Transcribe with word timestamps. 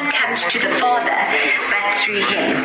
one 0.00 0.12
comes 0.12 0.42
to 0.52 0.58
the 0.58 0.68
Father 0.80 1.16
but 1.70 1.94
through 1.98 2.24
him. 2.32 2.56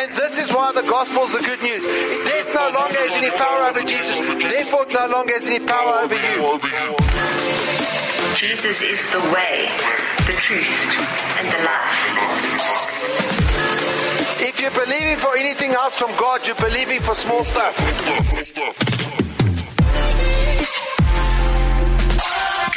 And 0.00 0.12
this 0.14 0.38
is 0.38 0.52
why 0.52 0.72
the 0.72 0.82
gospel 0.82 1.24
is 1.24 1.32
the 1.32 1.42
good 1.42 1.62
news. 1.62 1.84
Death 1.84 2.48
no 2.54 2.70
longer 2.78 3.00
has 3.04 3.14
any 3.20 3.30
power 3.30 3.68
over 3.68 3.82
Jesus, 3.82 4.18
therefore, 4.40 4.86
no 4.90 5.06
longer 5.08 5.34
has 5.34 5.46
any 5.46 5.60
power 5.60 5.94
over 6.04 6.14
you. 6.14 6.96
Jesus 8.36 8.82
is 8.82 9.00
the 9.12 9.20
way, 9.34 9.68
the 10.26 10.36
truth, 10.40 10.72
and 11.38 11.46
the 11.52 11.60
life. 11.70 11.98
If 14.40 14.60
you're 14.60 14.78
believing 14.84 15.18
for 15.18 15.36
anything 15.36 15.72
else 15.72 15.98
from 15.98 16.10
God, 16.16 16.46
you're 16.46 16.56
believing 16.56 17.00
for 17.00 17.14
small 17.14 17.44
stuff. 17.44 17.76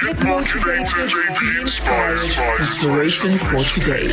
Get 0.05 0.23
motivated, 0.23 1.09
be 1.39 1.61
inspired. 1.61 2.19
Inspiration 2.59 3.39
for 3.39 3.63
today. 3.63 4.09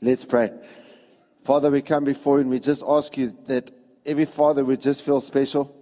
Let's 0.00 0.24
pray. 0.24 0.50
Father, 1.44 1.70
we 1.70 1.82
come 1.82 2.04
before 2.04 2.36
you 2.36 2.40
and 2.40 2.50
we 2.50 2.58
just 2.58 2.82
ask 2.88 3.18
you 3.18 3.36
that 3.48 3.70
every 4.06 4.24
father 4.24 4.64
would 4.64 4.80
just 4.80 5.02
feel 5.02 5.20
special, 5.20 5.76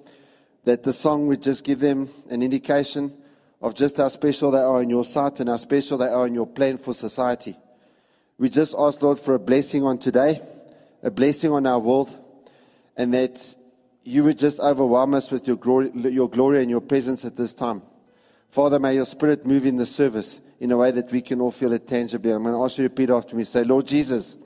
that 0.65 0.83
the 0.83 0.93
song 0.93 1.29
would 1.29 1.41
just 1.41 1.63
give 1.63 1.79
them 1.79 2.09
an 2.29 2.43
indication 2.43 3.17
of 3.63 3.77
just 3.77 3.99
how 3.99 4.09
special 4.09 4.51
they 4.51 4.59
are 4.59 4.83
in 4.83 4.91
your 4.91 5.05
sight 5.05 5.39
and 5.39 5.49
how 5.49 5.57
special 5.57 5.99
they 5.99 6.09
are 6.09 6.27
in 6.27 6.35
your 6.35 6.49
plan 6.49 6.79
for 6.79 6.93
society. 6.93 7.57
We 8.39 8.49
just 8.49 8.75
ask, 8.77 9.01
Lord, 9.03 9.21
for 9.21 9.35
a 9.35 9.39
blessing 9.39 9.85
on 9.85 9.99
today, 9.99 10.41
a 11.05 11.13
blessing 11.13 11.53
on 11.53 11.65
our 11.65 11.79
world, 11.79 12.25
and 12.97 13.13
that 13.15 13.57
you 14.05 14.25
would 14.25 14.39
just 14.39 14.61
overwhelm 14.61 15.15
us 15.15 15.31
with 15.31 15.47
your 15.47 15.57
glory, 15.57 15.91
your 15.95 16.29
glory 16.29 16.61
and 16.61 16.71
your 16.71 16.81
presence 16.81 17.25
at 17.25 17.37
this 17.37 17.55
time. 17.55 17.83
Father, 18.51 18.79
may 18.79 18.95
your 18.95 19.07
spirit 19.07 19.45
move 19.45 19.67
in 19.67 19.77
the 19.77 19.87
service 19.87 20.41
in 20.61 20.71
a 20.71 20.77
way 20.77 20.91
that 20.91 21.11
we 21.11 21.21
can 21.21 21.41
all 21.41 21.51
feel 21.51 21.73
it 21.73 21.87
tangibly. 21.87 22.31
I'm 22.31 22.43
going 22.43 22.55
to 22.55 22.63
ask 22.63 22.79
you 22.79 22.89
to 22.89 22.89
repeat 22.89 23.11
after 23.11 23.37
me. 23.37 23.45
Say, 23.45 23.65
Lord 23.65 23.87
Jesus, 23.87 24.37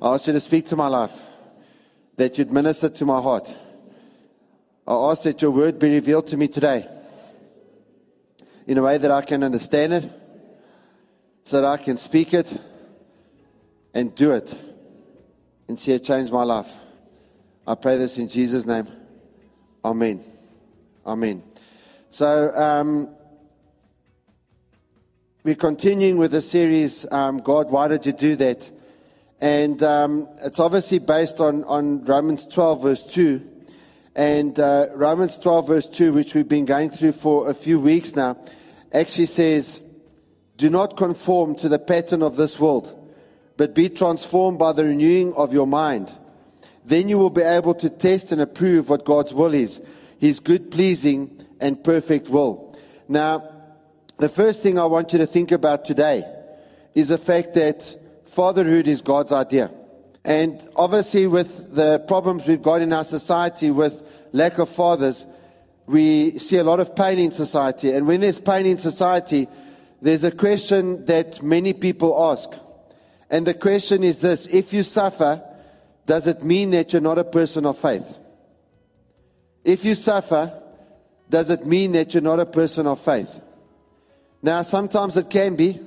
I 0.00 0.14
ask 0.14 0.26
you 0.26 0.32
to 0.32 0.40
speak 0.40 0.66
to 0.66 0.76
my 0.76 0.88
life, 0.88 1.12
that 2.16 2.38
you'd 2.38 2.52
minister 2.52 2.88
to 2.88 3.04
my 3.04 3.20
heart. 3.20 3.52
I 4.86 4.94
ask 4.94 5.22
that 5.22 5.40
your 5.40 5.50
word 5.50 5.78
be 5.78 5.90
revealed 5.90 6.26
to 6.28 6.36
me 6.36 6.48
today 6.48 6.86
in 8.66 8.78
a 8.78 8.82
way 8.82 8.98
that 8.98 9.10
I 9.10 9.22
can 9.22 9.42
understand 9.42 9.92
it, 9.92 10.10
so 11.44 11.60
that 11.60 11.66
I 11.66 11.76
can 11.76 11.96
speak 11.96 12.34
it 12.34 12.60
and 13.92 14.14
do 14.14 14.32
it 14.32 14.56
and 15.66 15.76
see 15.78 15.92
it 15.92 16.04
change 16.04 16.30
my 16.30 16.44
life. 16.44 16.72
I 17.64 17.76
pray 17.76 17.96
this 17.96 18.18
in 18.18 18.28
Jesus' 18.28 18.66
name. 18.66 18.88
Amen. 19.84 20.24
Amen. 21.06 21.44
So, 22.10 22.52
um, 22.56 23.08
we're 25.44 25.54
continuing 25.54 26.16
with 26.16 26.32
the 26.32 26.42
series, 26.42 27.06
um, 27.12 27.38
God, 27.38 27.70
why 27.70 27.86
did 27.86 28.04
you 28.04 28.12
do 28.12 28.34
that? 28.36 28.68
And 29.40 29.80
um, 29.82 30.28
it's 30.42 30.58
obviously 30.58 30.98
based 30.98 31.38
on, 31.38 31.62
on 31.64 32.04
Romans 32.04 32.46
12, 32.46 32.82
verse 32.82 33.14
2. 33.14 33.48
And 34.16 34.58
uh, 34.58 34.88
Romans 34.94 35.38
12, 35.38 35.68
verse 35.68 35.88
2, 35.88 36.12
which 36.12 36.34
we've 36.34 36.48
been 36.48 36.64
going 36.64 36.90
through 36.90 37.12
for 37.12 37.48
a 37.48 37.54
few 37.54 37.78
weeks 37.78 38.16
now, 38.16 38.38
actually 38.92 39.26
says, 39.26 39.80
Do 40.56 40.68
not 40.68 40.96
conform 40.96 41.54
to 41.56 41.68
the 41.68 41.78
pattern 41.78 42.22
of 42.22 42.34
this 42.34 42.58
world, 42.58 42.92
but 43.56 43.72
be 43.72 43.88
transformed 43.88 44.58
by 44.58 44.72
the 44.72 44.84
renewing 44.84 45.32
of 45.34 45.52
your 45.52 45.68
mind. 45.68 46.12
Then 46.84 47.08
you 47.08 47.18
will 47.18 47.30
be 47.30 47.42
able 47.42 47.74
to 47.74 47.88
test 47.88 48.32
and 48.32 48.40
approve 48.40 48.88
what 48.88 49.04
God's 49.04 49.32
will 49.32 49.54
is, 49.54 49.80
his 50.18 50.40
good, 50.40 50.70
pleasing, 50.70 51.44
and 51.60 51.82
perfect 51.82 52.28
will. 52.28 52.76
Now, 53.08 53.48
the 54.18 54.28
first 54.28 54.62
thing 54.62 54.78
I 54.78 54.86
want 54.86 55.12
you 55.12 55.18
to 55.18 55.26
think 55.26 55.52
about 55.52 55.84
today 55.84 56.24
is 56.94 57.08
the 57.08 57.18
fact 57.18 57.54
that 57.54 57.96
fatherhood 58.26 58.88
is 58.88 59.00
God's 59.00 59.32
idea. 59.32 59.70
And 60.24 60.62
obviously, 60.76 61.26
with 61.26 61.74
the 61.74 61.98
problems 62.06 62.46
we've 62.46 62.62
got 62.62 62.80
in 62.80 62.92
our 62.92 63.04
society 63.04 63.70
with 63.70 64.04
lack 64.32 64.58
of 64.58 64.68
fathers, 64.68 65.26
we 65.86 66.38
see 66.38 66.58
a 66.58 66.64
lot 66.64 66.80
of 66.80 66.94
pain 66.94 67.18
in 67.18 67.32
society. 67.32 67.90
And 67.92 68.06
when 68.06 68.20
there's 68.20 68.38
pain 68.38 68.66
in 68.66 68.78
society, 68.78 69.48
there's 70.00 70.24
a 70.24 70.30
question 70.30 71.04
that 71.06 71.42
many 71.42 71.72
people 71.72 72.30
ask. 72.30 72.50
And 73.30 73.46
the 73.46 73.54
question 73.54 74.04
is 74.04 74.20
this 74.20 74.46
if 74.46 74.72
you 74.72 74.82
suffer, 74.82 75.42
does 76.06 76.26
it 76.26 76.42
mean 76.42 76.70
that 76.70 76.92
you're 76.92 77.02
not 77.02 77.18
a 77.18 77.24
person 77.24 77.66
of 77.66 77.78
faith? 77.78 78.14
If 79.64 79.84
you 79.84 79.94
suffer, 79.94 80.60
does 81.28 81.50
it 81.50 81.64
mean 81.64 81.92
that 81.92 82.12
you're 82.14 82.22
not 82.22 82.40
a 82.40 82.46
person 82.46 82.86
of 82.86 83.00
faith? 83.00 83.40
Now, 84.42 84.62
sometimes 84.62 85.16
it 85.16 85.30
can 85.30 85.54
be. 85.54 85.80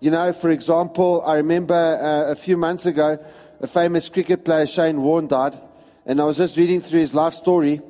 You 0.00 0.10
know, 0.10 0.32
for 0.32 0.50
example, 0.50 1.22
I 1.26 1.36
remember 1.36 1.74
uh, 1.74 2.32
a 2.32 2.34
few 2.34 2.56
months 2.56 2.86
ago, 2.86 3.18
a 3.60 3.66
famous 3.66 4.08
cricket 4.08 4.44
player, 4.44 4.66
Shane 4.66 5.02
Warne, 5.02 5.26
died. 5.26 5.58
And 6.06 6.20
I 6.20 6.24
was 6.24 6.38
just 6.38 6.56
reading 6.56 6.80
through 6.80 7.00
his 7.00 7.14
life 7.14 7.34
story. 7.34 7.80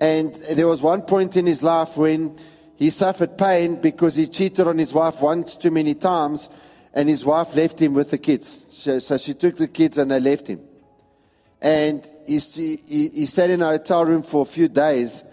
And 0.00 0.34
there 0.52 0.66
was 0.66 0.82
one 0.82 1.02
point 1.02 1.36
in 1.36 1.46
his 1.46 1.62
life 1.62 1.96
when 1.96 2.36
he 2.76 2.90
suffered 2.90 3.36
pain 3.36 3.80
because 3.80 4.16
he 4.16 4.26
cheated 4.26 4.66
on 4.66 4.78
his 4.78 4.92
wife 4.92 5.20
once 5.20 5.56
too 5.56 5.70
many 5.70 5.94
times. 5.94 6.48
And 6.94 7.08
his 7.08 7.24
wife 7.24 7.54
left 7.54 7.80
him 7.80 7.94
with 7.94 8.10
the 8.10 8.18
kids. 8.18 8.64
So, 8.68 8.98
so 8.98 9.18
she 9.18 9.34
took 9.34 9.56
the 9.56 9.68
kids 9.68 9.98
and 9.98 10.10
they 10.10 10.20
left 10.20 10.48
him. 10.48 10.60
And 11.66 12.06
he, 12.28 12.38
he, 12.38 13.08
he 13.08 13.26
sat 13.26 13.50
in 13.50 13.60
a 13.60 13.66
hotel 13.66 14.04
room 14.04 14.22
for 14.22 14.42
a 14.42 14.44
few 14.44 14.68
days, 14.68 15.24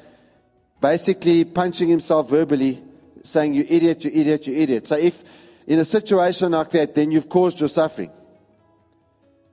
basically 0.81 1.45
punching 1.45 1.87
himself 1.87 2.27
verbally, 2.27 2.81
saying, 3.21 3.53
You 3.53 3.63
idiot, 3.69 4.03
you 4.03 4.09
idiot, 4.11 4.47
you 4.47 4.55
idiot. 4.55 4.87
So 4.87 4.97
if 4.97 5.23
in 5.67 5.77
a 5.77 5.85
situation 5.85 6.53
like 6.53 6.71
that, 6.71 6.95
then 6.95 7.11
you've 7.11 7.29
caused 7.29 7.59
your 7.59 7.69
suffering. 7.69 8.09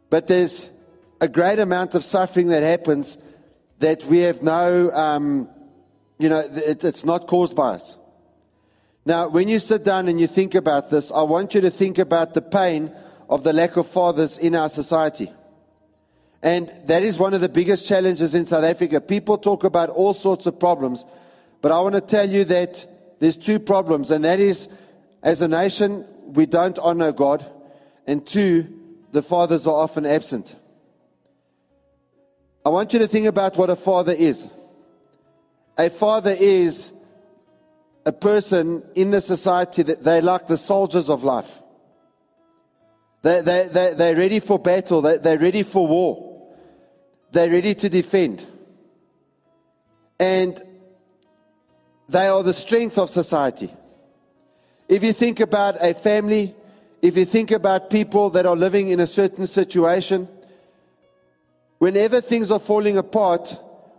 But 0.08 0.26
there's 0.26 0.70
a 1.20 1.28
great 1.28 1.58
amount 1.58 1.94
of 1.94 2.02
suffering 2.02 2.48
that 2.48 2.62
happens 2.62 3.19
that 3.80 4.02
we 4.04 4.20
have 4.20 4.42
no, 4.42 4.90
um, 4.92 5.50
you 6.19 6.30
know, 6.30 6.40
it, 6.40 6.82
it's 6.82 7.04
not 7.04 7.26
caused 7.26 7.54
by 7.54 7.72
us. 7.74 7.98
Now, 9.04 9.28
when 9.28 9.48
you 9.48 9.58
sit 9.58 9.84
down 9.84 10.08
and 10.08 10.19
you 10.19 10.26
think 10.26 10.54
about 10.54 10.88
this, 10.88 11.12
I 11.12 11.24
want 11.24 11.52
you 11.52 11.60
to 11.60 11.70
think 11.70 11.98
about 11.98 12.32
the 12.32 12.40
pain 12.40 12.90
of 13.28 13.44
the 13.44 13.52
lack 13.52 13.76
of 13.76 13.86
fathers 13.86 14.38
in 14.38 14.54
our 14.54 14.70
society. 14.70 15.30
And 16.42 16.72
that 16.86 17.02
is 17.02 17.18
one 17.18 17.34
of 17.34 17.40
the 17.40 17.48
biggest 17.48 17.86
challenges 17.86 18.34
in 18.34 18.46
South 18.46 18.64
Africa. 18.64 19.00
People 19.00 19.36
talk 19.36 19.64
about 19.64 19.90
all 19.90 20.14
sorts 20.14 20.46
of 20.46 20.58
problems, 20.58 21.04
but 21.60 21.70
I 21.70 21.80
want 21.80 21.94
to 21.94 22.00
tell 22.00 22.28
you 22.28 22.44
that 22.46 22.86
there's 23.18 23.36
two 23.36 23.58
problems, 23.58 24.10
and 24.10 24.24
that 24.24 24.40
is, 24.40 24.68
as 25.22 25.42
a 25.42 25.48
nation, 25.48 26.06
we 26.24 26.46
don't 26.46 26.78
honor 26.78 27.12
God, 27.12 27.46
and 28.06 28.26
two, 28.26 28.66
the 29.12 29.22
fathers 29.22 29.66
are 29.66 29.74
often 29.74 30.06
absent. 30.06 30.54
I 32.64 32.70
want 32.70 32.92
you 32.94 32.98
to 33.00 33.08
think 33.08 33.26
about 33.26 33.56
what 33.56 33.68
a 33.68 33.76
father 33.76 34.12
is. 34.12 34.48
A 35.76 35.90
father 35.90 36.34
is 36.38 36.92
a 38.06 38.12
person 38.12 38.82
in 38.94 39.10
the 39.10 39.20
society 39.20 39.82
that 39.82 40.02
they 40.02 40.22
like 40.22 40.46
the 40.46 40.56
soldiers 40.56 41.10
of 41.10 41.22
life. 41.22 41.62
They, 43.22 43.42
they, 43.42 43.68
they, 43.70 43.94
they're 43.94 44.16
ready 44.16 44.40
for 44.40 44.58
battle, 44.58 45.02
they, 45.02 45.18
they're 45.18 45.38
ready 45.38 45.62
for 45.62 45.86
war. 45.86 46.29
They're 47.32 47.50
ready 47.50 47.74
to 47.74 47.88
defend. 47.88 48.46
And 50.18 50.60
they 52.08 52.26
are 52.26 52.42
the 52.42 52.52
strength 52.52 52.98
of 52.98 53.08
society. 53.08 53.72
If 54.88 55.04
you 55.04 55.12
think 55.12 55.38
about 55.38 55.76
a 55.80 55.94
family, 55.94 56.54
if 57.00 57.16
you 57.16 57.24
think 57.24 57.52
about 57.52 57.88
people 57.88 58.30
that 58.30 58.46
are 58.46 58.56
living 58.56 58.88
in 58.88 58.98
a 58.98 59.06
certain 59.06 59.46
situation, 59.46 60.28
whenever 61.78 62.20
things 62.20 62.50
are 62.50 62.58
falling 62.58 62.98
apart, 62.98 63.56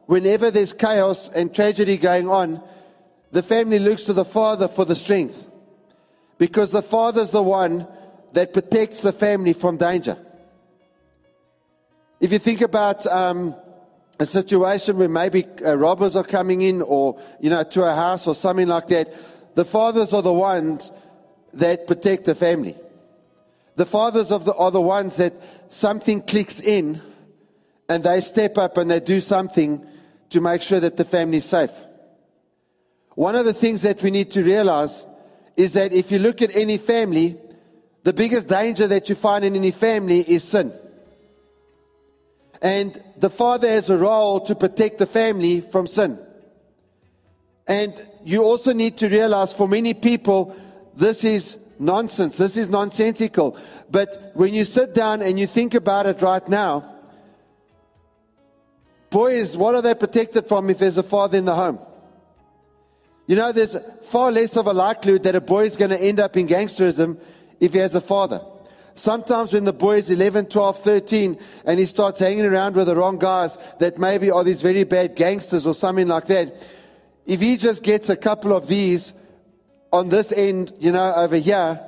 whenever 0.08 0.52
there's 0.52 0.74
chaos 0.74 1.30
and 1.30 1.56
tragedy 1.56 1.97
going 1.97 2.28
on, 2.28 2.61
the 3.32 3.41
family 3.41 3.79
looks 3.79 4.03
to 4.03 4.14
the 4.14 4.26
father 4.26 4.67
for 4.67 4.84
the 4.84 4.96
strength. 4.96 5.47
Because 6.38 6.72
the 6.72 6.82
father's 6.82 7.32
the 7.32 7.41
one 7.41 7.88
that 8.34 8.52
protects 8.52 9.02
the 9.02 9.14
family 9.14 9.53
from 9.53 9.78
danger. 9.78 10.17
If 12.22 12.32
you 12.32 12.38
think 12.38 12.62
about 12.62 13.08
um, 13.08 13.56
a 14.20 14.28
situation 14.28 14.97
where 15.00 15.09
maybe 15.09 15.44
uh, 15.66 15.76
robbers 15.76 16.16
are 16.16 16.23
coming 16.23 16.62
in 16.62 16.84
or, 16.84 17.20
you 17.40 17.50
know, 17.50 17.64
to 17.64 17.84
a 17.84 17.96
house 17.96 18.28
or 18.28 18.35
something 18.35 18.68
like 18.68 18.88
that, 18.90 19.12
the 19.56 19.66
fathers 19.66 20.14
are 20.14 20.22
the 20.22 20.32
ones 20.32 20.91
that 21.53 21.88
protect 21.88 22.26
the 22.26 22.35
family. 22.35 22.78
The 23.76 23.88
fathers 23.88 24.29
the, 24.29 24.53
are 24.53 24.70
the 24.70 24.79
ones 24.79 25.16
that 25.16 25.34
something 25.70 26.22
clicks 26.22 26.59
in 26.59 27.02
and 27.90 28.03
they 28.03 28.22
step 28.22 28.56
up 28.59 28.78
and 28.78 28.91
they 28.91 29.00
do 29.00 29.20
something 29.20 29.84
to 30.29 30.41
make 30.41 30.62
sure 30.62 30.79
that 30.79 30.97
the 30.97 31.06
family 31.06 31.38
is 31.38 31.46
safe. 31.46 31.72
One 33.16 33.35
of 33.35 33.46
the 33.46 33.53
things 33.53 33.82
that 33.82 34.03
we 34.03 34.12
need 34.12 34.29
to 34.32 34.44
realize 34.44 35.08
is 35.58 35.73
that 35.73 35.91
if 35.91 36.12
you 36.12 36.20
look 36.20 36.44
at 36.44 36.56
any 36.56 36.78
family, 36.78 37.40
the 38.03 38.14
biggest 38.14 38.47
danger 38.47 38.85
that 38.85 39.09
you 39.09 39.16
find 39.16 39.44
in 39.44 39.56
any 39.56 39.72
family 39.72 40.20
is 40.20 40.44
sin. 40.44 40.72
And 42.61 43.02
the 43.17 43.29
father 43.29 43.67
has 43.67 43.90
a 43.90 43.97
role 43.97 44.40
to 44.41 44.53
protect 44.53 44.99
the 44.99 45.08
family 45.08 45.61
from 45.61 45.87
sin. 45.87 46.19
And 47.67 47.93
you 48.23 48.43
also 48.43 48.73
need 48.73 48.97
to 48.97 49.09
realize 49.09 49.53
for 49.53 49.67
many 49.67 49.93
people, 49.93 50.55
this 50.96 51.23
is 51.23 51.58
nonsense. 51.79 52.37
This 52.37 52.58
is 52.58 52.69
nonsensical. 52.69 53.58
But 53.90 54.31
when 54.35 54.53
you 54.53 54.63
sit 54.63 54.93
down 54.93 55.22
and 55.22 55.40
you 55.40 55.47
think 55.47 55.73
about 55.73 56.05
it 56.05 56.22
right 56.22 56.47
now, 56.47 56.96
boys, 59.09 59.58
what 59.58 59.73
are 59.73 59.81
they 59.81 59.96
protected 59.96 60.47
from 60.47 60.69
if 60.69 60.78
there's 60.78 60.97
a 60.97 61.03
father 61.03 61.37
in 61.37 61.46
the 61.46 61.55
home? 61.55 61.79
You 63.25 63.35
know, 63.37 63.52
there's 63.52 63.78
far 64.03 64.31
less 64.31 64.55
of 64.58 64.67
a 64.67 64.73
likelihood 64.73 65.23
that 65.23 65.35
a 65.35 65.41
boy 65.41 65.63
is 65.63 65.78
going 65.78 65.91
to 65.91 66.02
end 66.02 66.19
up 66.19 66.37
in 66.37 66.47
gangsterism 66.47 67.19
if 67.59 67.73
he 67.73 67.79
has 67.79 67.96
a 67.96 68.02
father. 68.02 68.41
Sometimes 68.96 69.53
when 69.53 69.66
the 69.66 69.73
boy 69.73 69.97
is 69.97 70.09
11, 70.09 70.47
12, 70.47 70.84
13, 70.84 71.40
and 71.66 71.79
he 71.79 71.85
starts 71.85 72.20
hanging 72.20 72.46
around 72.46 72.76
with 72.76 72.88
the 72.88 72.96
wrong 72.96 73.17
guys 73.17 73.58
that 73.79 73.97
maybe 73.97 74.29
are 74.29 74.43
these 74.43 74.61
very 74.61 74.84
bad 74.84 75.16
gangsters 75.16 75.66
or 75.66 75.73
something 75.73 76.08
like 76.08 76.28
that, 76.28 76.67
if 77.26 77.40
he 77.40 77.58
just 77.58 77.84
gets 77.84 78.09
a 78.09 78.17
couple 78.17 78.53
of 78.53 78.67
these 78.67 79.14
on 79.93 80.09
this 80.09 80.32
end, 80.32 80.73
you 80.79 80.91
know, 80.91 81.14
over 81.16 81.38
here, 81.38 81.79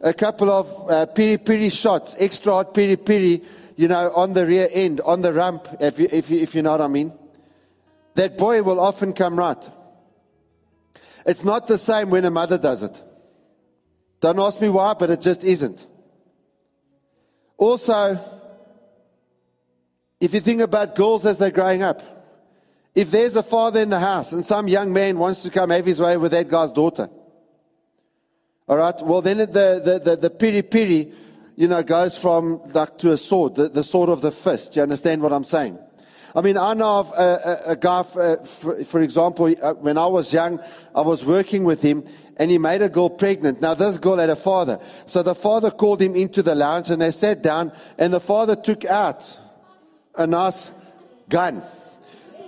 a 0.00 0.14
couple 0.14 0.50
of 0.50 0.90
uh, 0.90 1.06
piri 1.06 1.38
piri 1.38 1.70
shots, 1.70 2.14
extra 2.18 2.52
hot 2.52 2.74
piri 2.74 2.96
piri, 2.96 3.42
you 3.76 3.88
know, 3.88 4.12
on 4.14 4.32
the 4.32 4.46
rear 4.46 4.68
end, 4.72 5.00
on 5.00 5.20
the 5.22 5.32
rump, 5.32 5.66
if 5.80 5.98
you, 5.98 6.08
if 6.10 6.30
you, 6.30 6.40
if 6.40 6.54
you 6.54 6.62
know 6.62 6.72
what 6.72 6.80
I 6.80 6.88
mean, 6.88 7.12
that 8.14 8.38
boy 8.38 8.62
will 8.62 8.80
often 8.80 9.12
come 9.12 9.36
right. 9.36 9.70
It's 11.26 11.44
not 11.44 11.66
the 11.66 11.78
same 11.78 12.10
when 12.10 12.24
a 12.24 12.30
mother 12.30 12.58
does 12.58 12.82
it. 12.82 13.02
Don't 14.20 14.38
ask 14.38 14.60
me 14.60 14.68
why, 14.68 14.94
but 14.94 15.10
it 15.10 15.20
just 15.20 15.44
isn't. 15.44 15.86
Also, 17.58 18.18
if 20.20 20.32
you 20.32 20.40
think 20.40 20.60
about 20.60 20.94
girls 20.94 21.26
as 21.26 21.38
they're 21.38 21.50
growing 21.50 21.82
up, 21.82 22.00
if 22.94 23.10
there's 23.10 23.36
a 23.36 23.42
father 23.42 23.80
in 23.80 23.90
the 23.90 23.98
house 23.98 24.32
and 24.32 24.44
some 24.44 24.68
young 24.68 24.92
man 24.92 25.18
wants 25.18 25.42
to 25.42 25.50
come 25.50 25.70
have 25.70 25.84
his 25.84 26.00
way 26.00 26.16
with 26.16 26.30
that 26.32 26.48
guy's 26.48 26.72
daughter, 26.72 27.10
all 28.68 28.76
right, 28.76 28.94
well, 29.02 29.20
then 29.20 29.38
the, 29.38 29.46
the, 29.46 30.00
the, 30.04 30.16
the 30.16 30.30
piri 30.30 30.62
piri, 30.62 31.12
you 31.56 31.68
know, 31.68 31.82
goes 31.82 32.16
from 32.16 32.60
like 32.72 32.96
to 32.98 33.12
a 33.12 33.16
sword, 33.16 33.56
the, 33.56 33.68
the 33.68 33.82
sword 33.82 34.08
of 34.08 34.20
the 34.20 34.30
fist. 34.30 34.74
Do 34.74 34.78
You 34.78 34.82
understand 34.84 35.22
what 35.22 35.32
I'm 35.32 35.44
saying? 35.44 35.78
I 36.34 36.42
mean, 36.42 36.56
I 36.56 36.74
know 36.74 37.00
of 37.00 37.12
a, 37.16 37.64
a, 37.66 37.72
a 37.72 37.76
guy, 37.76 38.02
for, 38.02 38.36
for, 38.44 38.84
for 38.84 39.00
example, 39.00 39.52
uh, 39.62 39.74
when 39.74 39.96
I 39.96 40.06
was 40.06 40.32
young, 40.32 40.60
I 40.94 41.00
was 41.00 41.24
working 41.24 41.64
with 41.64 41.82
him 41.82 42.04
and 42.38 42.50
he 42.50 42.58
made 42.58 42.82
a 42.82 42.88
girl 42.88 43.10
pregnant. 43.10 43.60
Now, 43.60 43.74
this 43.74 43.98
girl 43.98 44.18
had 44.18 44.30
a 44.30 44.36
father. 44.36 44.80
So 45.06 45.22
the 45.22 45.34
father 45.34 45.70
called 45.70 46.00
him 46.00 46.14
into 46.14 46.42
the 46.42 46.54
lounge 46.54 46.90
and 46.90 47.02
they 47.02 47.10
sat 47.10 47.42
down 47.42 47.72
and 47.98 48.12
the 48.12 48.20
father 48.20 48.54
took 48.54 48.84
out 48.84 49.38
a 50.14 50.26
nice 50.26 50.70
gun, 51.28 51.62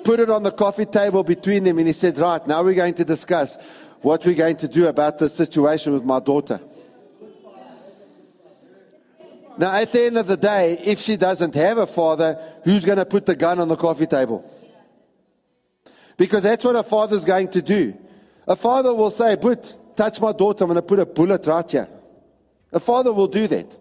put 0.05 0.21
it 0.21 0.31
on 0.31 0.43
the 0.43 0.53
coffee 0.53 0.87
table 0.87 1.25
between 1.25 1.65
them 1.65 1.79
and 1.79 1.87
he 1.87 1.93
said, 1.93 2.19
right, 2.19 2.47
now 2.47 2.63
we're 2.63 2.75
going 2.75 2.95
to 2.95 3.05
discuss 3.05 3.59
what 4.03 4.25
we're 4.25 4.35
going 4.35 4.57
to 4.57 4.69
do 4.69 4.87
about 4.87 5.19
this 5.19 5.35
situation 5.35 5.93
with 5.93 6.05
my 6.05 6.21
daughter. 6.21 6.61
Now, 9.59 9.73
at 9.73 9.93
the 9.93 10.07
end 10.07 10.17
of 10.17 10.27
the 10.27 10.39
day, 10.39 10.79
if 10.85 11.01
she 11.01 11.17
doesn't 11.17 11.55
have 11.55 11.77
a 11.77 11.87
father, 11.87 12.41
who's 12.65 12.85
going 12.85 12.97
to 12.97 13.05
put 13.05 13.27
the 13.27 13.37
gun 13.37 13.59
on 13.59 13.69
the 13.69 13.77
coffee 13.77 14.07
table? 14.07 14.51
Because 16.17 16.45
that's 16.45 16.65
what 16.65 16.77
a 16.77 16.83
father's 16.83 17.27
going 17.27 17.49
to 17.49 17.61
do. 17.61 17.95
A 18.47 18.57
father 18.57 18.95
will 18.95 19.11
say, 19.11 19.37
Put, 19.37 19.75
touch 19.97 20.21
my 20.21 20.33
daughter, 20.33 20.65
I'm 20.65 20.69
going 20.69 20.77
to 20.77 20.83
put 20.83 20.99
a 20.99 21.07
bullet 21.07 21.47
right 21.47 21.71
here. 21.71 21.89
A 22.73 22.81
father 22.81 23.13
will 23.13 23.29
do 23.29 23.47
that. 23.49 23.77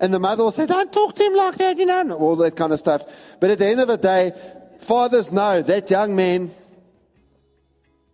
And 0.00 0.14
the 0.14 0.18
mother 0.18 0.44
will 0.44 0.52
say, 0.52 0.66
Don't 0.66 0.92
talk 0.92 1.14
to 1.14 1.22
him 1.22 1.34
like 1.34 1.56
that, 1.56 1.76
you 1.76 1.86
know, 1.86 2.12
all 2.12 2.36
that 2.36 2.54
kind 2.54 2.72
of 2.72 2.78
stuff. 2.78 3.04
But 3.40 3.50
at 3.50 3.58
the 3.58 3.66
end 3.66 3.80
of 3.80 3.88
the 3.88 3.96
day, 3.96 4.32
fathers 4.80 5.32
know 5.32 5.60
that 5.62 5.90
young 5.90 6.14
man, 6.14 6.54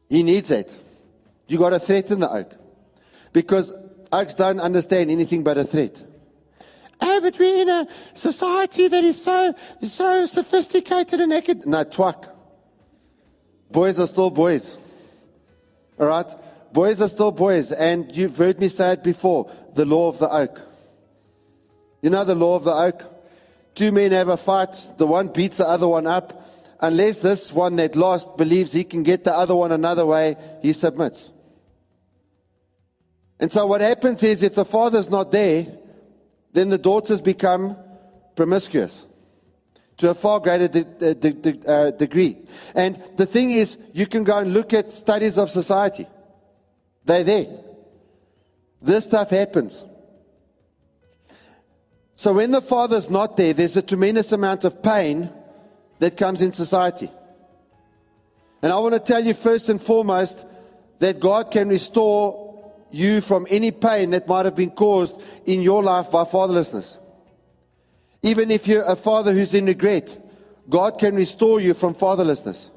he 0.08 0.22
needs 0.22 0.50
it. 0.50 0.76
You 1.46 1.58
got 1.58 1.70
to 1.70 1.78
threaten 1.78 2.20
the 2.20 2.30
oak. 2.30 2.54
Because 3.32 3.72
oaks 4.12 4.34
don't 4.34 4.60
understand 4.60 5.10
anything 5.10 5.42
but 5.42 5.58
a 5.58 5.64
threat. 5.64 6.02
Oh, 7.00 7.20
but 7.20 7.38
we're 7.38 7.62
in 7.62 7.68
a 7.68 7.86
society 8.14 8.88
that 8.88 9.04
is 9.04 9.22
so, 9.22 9.54
so 9.82 10.26
sophisticated 10.26 11.20
and 11.20 11.30
naked. 11.30 11.66
No, 11.66 11.84
twak. 11.84 12.34
Boys 13.70 13.98
are 13.98 14.06
still 14.06 14.30
boys. 14.30 14.76
All 15.98 16.06
right? 16.06 16.32
Boys 16.74 17.00
are 17.00 17.08
still 17.08 17.30
boys. 17.30 17.70
And 17.70 18.14
you've 18.16 18.36
heard 18.36 18.58
me 18.58 18.68
say 18.68 18.94
it 18.94 19.04
before 19.04 19.48
the 19.74 19.84
law 19.84 20.08
of 20.08 20.18
the 20.18 20.28
oak. 20.28 20.60
You 22.02 22.10
know 22.10 22.24
the 22.24 22.34
law 22.34 22.56
of 22.56 22.64
the 22.64 22.72
oak? 22.72 23.02
Two 23.76 23.92
men 23.92 24.10
have 24.10 24.28
a 24.28 24.36
fight, 24.36 24.76
the 24.98 25.06
one 25.06 25.28
beats 25.28 25.58
the 25.58 25.68
other 25.68 25.86
one 25.86 26.08
up. 26.08 26.50
Unless 26.80 27.20
this 27.20 27.52
one 27.52 27.76
that 27.76 27.94
lost 27.94 28.36
believes 28.36 28.72
he 28.72 28.82
can 28.82 29.04
get 29.04 29.22
the 29.22 29.32
other 29.32 29.54
one 29.54 29.70
another 29.70 30.04
way, 30.04 30.36
he 30.62 30.72
submits. 30.72 31.30
And 33.38 33.52
so 33.52 33.66
what 33.66 33.80
happens 33.80 34.24
is 34.24 34.42
if 34.42 34.56
the 34.56 34.64
father's 34.64 35.08
not 35.08 35.30
there, 35.30 35.66
then 36.52 36.70
the 36.70 36.78
daughters 36.78 37.22
become 37.22 37.76
promiscuous 38.34 39.06
to 39.98 40.10
a 40.10 40.14
far 40.14 40.40
greater 40.40 40.66
de- 40.66 41.14
de- 41.14 41.32
de- 41.32 41.70
uh, 41.70 41.90
degree. 41.92 42.36
And 42.74 43.00
the 43.16 43.26
thing 43.26 43.52
is, 43.52 43.78
you 43.92 44.06
can 44.06 44.24
go 44.24 44.38
and 44.38 44.52
look 44.52 44.74
at 44.74 44.92
studies 44.92 45.38
of 45.38 45.50
society. 45.50 46.08
They're 47.04 47.24
there. 47.24 47.46
This 48.80 49.04
stuff 49.04 49.30
happens. 49.30 49.84
So 52.16 52.34
when 52.34 52.50
the 52.50 52.60
father's 52.60 53.10
not 53.10 53.36
there, 53.36 53.52
there's 53.52 53.76
a 53.76 53.82
tremendous 53.82 54.32
amount 54.32 54.64
of 54.64 54.82
pain 54.82 55.30
that 55.98 56.16
comes 56.16 56.42
in 56.42 56.52
society. 56.52 57.10
And 58.62 58.72
I 58.72 58.78
want 58.78 58.94
to 58.94 59.00
tell 59.00 59.24
you 59.24 59.34
first 59.34 59.68
and 59.68 59.80
foremost 59.80 60.46
that 60.98 61.20
God 61.20 61.50
can 61.50 61.68
restore 61.68 62.72
you 62.90 63.20
from 63.20 63.46
any 63.50 63.72
pain 63.72 64.10
that 64.10 64.28
might 64.28 64.44
have 64.44 64.56
been 64.56 64.70
caused 64.70 65.20
in 65.44 65.60
your 65.60 65.82
life 65.82 66.10
by 66.10 66.24
fatherlessness. 66.24 66.98
Even 68.22 68.50
if 68.50 68.66
you're 68.68 68.84
a 68.84 68.96
father 68.96 69.32
who's 69.32 69.52
in 69.52 69.66
regret, 69.66 70.16
God 70.68 70.98
can 70.98 71.14
restore 71.14 71.60
you 71.60 71.74
from 71.74 71.94
fatherlessness. 71.94 72.70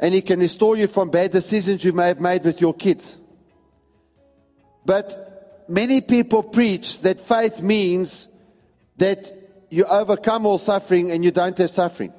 And 0.00 0.14
He 0.14 0.22
can 0.22 0.40
restore 0.40 0.76
you 0.76 0.86
from 0.86 1.10
bad 1.10 1.30
decisions 1.30 1.84
you 1.84 1.92
may 1.92 2.08
have 2.08 2.20
made 2.20 2.44
with 2.44 2.60
your 2.60 2.74
kids. 2.74 3.18
But 4.84 5.64
many 5.68 6.00
people 6.00 6.42
preach 6.42 7.00
that 7.02 7.20
faith 7.20 7.62
means 7.62 8.26
that 8.96 9.32
you 9.70 9.84
overcome 9.84 10.46
all 10.46 10.58
suffering 10.58 11.10
and 11.10 11.24
you 11.24 11.30
don't 11.30 11.56
have 11.58 11.70
suffering. 11.70 12.12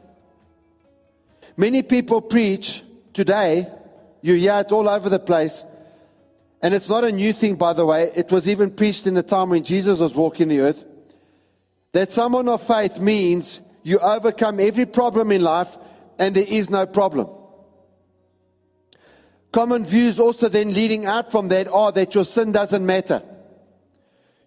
Many 1.58 1.82
people 1.84 2.22
preach 2.22 2.84
today, 3.14 3.68
you 4.22 4.36
hear 4.36 4.60
it 4.60 4.72
all 4.72 4.88
over 4.88 5.10
the 5.10 5.20
place, 5.20 5.66
and 6.62 6.74
it's 6.74 6.90
not 6.90 7.04
a 7.04 7.12
new 7.12 7.34
thing, 7.34 7.56
by 7.56 7.74
the 7.74 7.86
way. 7.86 8.12
It 8.16 8.32
was 8.32 8.48
even 8.48 8.70
preached 8.72 9.08
in 9.08 9.16
the 9.16 9.24
time 9.24 9.50
when 9.50 9.64
Jesus 9.64 10.00
was 10.00 10.16
walking 10.16 10.48
the 10.48 10.62
earth. 10.62 10.86
That 11.94 12.12
someone 12.12 12.48
of 12.48 12.62
faith 12.62 13.00
means 13.00 13.60
you 13.84 14.00
overcome 14.00 14.60
every 14.60 14.86
problem 14.86 15.32
in 15.32 15.42
life 15.42 15.78
and 16.20 16.36
there 16.36 16.46
is 16.48 16.70
no 16.70 16.86
problem. 16.86 17.28
Common 19.52 19.84
views 19.84 20.20
also 20.20 20.48
then 20.48 20.74
leading 20.74 21.06
out 21.06 21.32
from 21.32 21.50
that 21.50 21.68
are 21.68 21.92
that 21.92 22.16
your 22.16 22.24
sin 22.24 22.52
doesn't 22.52 22.86
matter. 22.86 23.22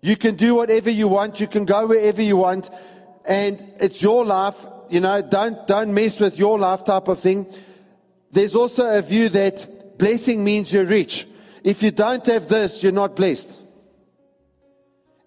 You 0.01 0.17
can 0.17 0.37
do 0.37 0.55
whatever 0.55 0.91
you 0.91 1.09
want, 1.09 1.41
you 1.41 1.47
can 1.47 1.65
go 1.65 1.87
wherever 1.87 2.23
you 2.23 2.37
want, 2.37 2.71
and 3.27 3.63
it's 3.81 4.03
your 4.03 4.25
life, 4.25 4.57
you 4.89 5.01
know, 5.01 5.23
don't, 5.23 5.67
don't 5.67 5.95
mess 5.95 6.21
with 6.21 6.39
your 6.39 6.59
life 6.59 6.85
type 6.85 7.09
of 7.09 7.19
thing. 7.21 7.47
There's 8.31 8.55
also 8.55 8.99
a 8.99 9.03
view 9.03 9.29
that 9.31 9.99
blessing 9.99 10.43
means 10.43 10.73
you're 10.73 10.85
rich. 10.85 11.27
If 11.63 11.83
you 11.83 11.91
don't 11.91 12.25
have 12.27 12.49
this, 12.49 12.83
you're 12.83 12.93
not 12.93 13.17
blessed. 13.17 13.51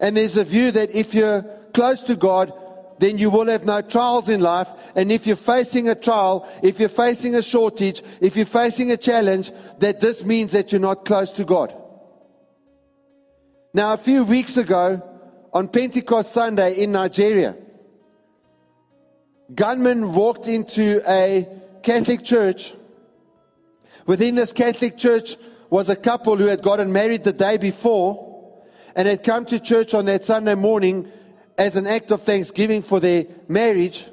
And 0.00 0.16
there's 0.16 0.36
a 0.36 0.44
view 0.44 0.70
that 0.72 0.94
if 0.94 1.14
you're 1.14 1.42
close 1.72 2.02
to 2.04 2.14
God, 2.14 2.52
then 2.98 3.18
you 3.18 3.30
will 3.30 3.46
have 3.46 3.64
no 3.64 3.80
trials 3.80 4.28
in 4.28 4.40
life. 4.40 4.68
And 4.94 5.10
if 5.12 5.26
you're 5.26 5.36
facing 5.36 5.88
a 5.88 5.94
trial, 5.94 6.48
if 6.62 6.80
you're 6.80 6.88
facing 6.88 7.34
a 7.34 7.42
shortage, 7.42 8.02
if 8.20 8.36
you're 8.36 8.46
facing 8.46 8.90
a 8.90 8.96
challenge, 8.96 9.52
that 9.78 10.00
this 10.00 10.24
means 10.24 10.52
that 10.52 10.72
you're 10.72 10.80
not 10.80 11.04
close 11.04 11.32
to 11.34 11.44
God. 11.44 11.74
Now, 13.74 13.92
a 13.92 13.98
few 13.98 14.24
weeks 14.24 14.56
ago, 14.56 15.02
on 15.52 15.68
Pentecost 15.68 16.32
Sunday 16.32 16.74
in 16.82 16.92
Nigeria, 16.92 17.56
gunmen 19.54 20.12
walked 20.12 20.46
into 20.46 21.02
a 21.08 21.46
Catholic 21.82 22.24
church. 22.24 22.74
Within 24.06 24.34
this 24.34 24.52
Catholic 24.52 24.96
church, 24.96 25.36
was 25.70 25.88
a 25.88 25.96
couple 25.96 26.36
who 26.36 26.46
had 26.46 26.62
gotten 26.62 26.92
married 26.92 27.24
the 27.24 27.32
day 27.32 27.56
before 27.56 28.26
and 28.96 29.06
had 29.06 29.22
come 29.22 29.44
to 29.46 29.60
church 29.60 29.94
on 29.94 30.06
that 30.06 30.24
Sunday 30.24 30.54
morning 30.54 31.10
as 31.58 31.76
an 31.76 31.86
act 31.86 32.12
of 32.12 32.22
thanksgiving 32.22 32.82
for 32.82 33.00
their 33.00 33.26
marriage. 33.48 34.06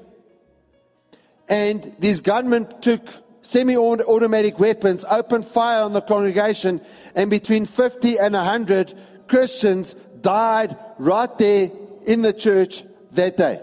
And 1.47 1.95
these 1.99 2.21
gunmen 2.21 2.67
took 2.81 3.07
semi 3.43 3.77
automatic 3.77 4.59
weapons, 4.59 5.05
opened 5.09 5.45
fire 5.45 5.83
on 5.83 5.93
the 5.93 6.01
congregation, 6.01 6.81
and 7.15 7.29
between 7.29 7.67
50 7.67 8.17
and 8.17 8.33
100 8.33 8.93
Christians 9.27 9.93
died 10.21 10.75
right 10.97 11.37
there 11.37 11.69
in 12.07 12.23
the 12.23 12.33
church 12.33 12.83
that 13.11 13.37
day. 13.37 13.61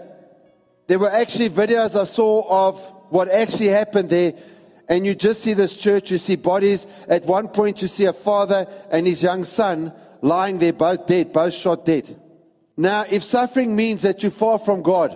There 0.87 0.99
were 0.99 1.11
actually 1.11 1.49
videos 1.49 1.99
I 1.99 2.05
saw 2.05 2.67
of 2.67 2.79
what 3.09 3.27
actually 3.27 3.67
happened 3.67 4.09
there, 4.09 4.33
and 4.87 5.05
you 5.05 5.13
just 5.13 5.41
see 5.41 5.53
this 5.53 5.75
church, 5.75 6.09
you 6.09 6.17
see 6.17 6.37
bodies. 6.37 6.87
At 7.09 7.25
one 7.25 7.49
point, 7.49 7.81
you 7.81 7.87
see 7.89 8.05
a 8.05 8.13
father 8.13 8.65
and 8.91 9.05
his 9.05 9.21
young 9.21 9.43
son 9.43 9.93
lying 10.21 10.59
there, 10.59 10.73
both 10.73 11.05
dead, 11.05 11.33
both 11.33 11.53
shot 11.53 11.83
dead. 11.83 12.17
Now, 12.75 13.05
if 13.09 13.23
suffering 13.23 13.75
means 13.75 14.01
that 14.01 14.23
you're 14.23 14.31
far 14.31 14.57
from 14.57 14.81
God, 14.81 15.15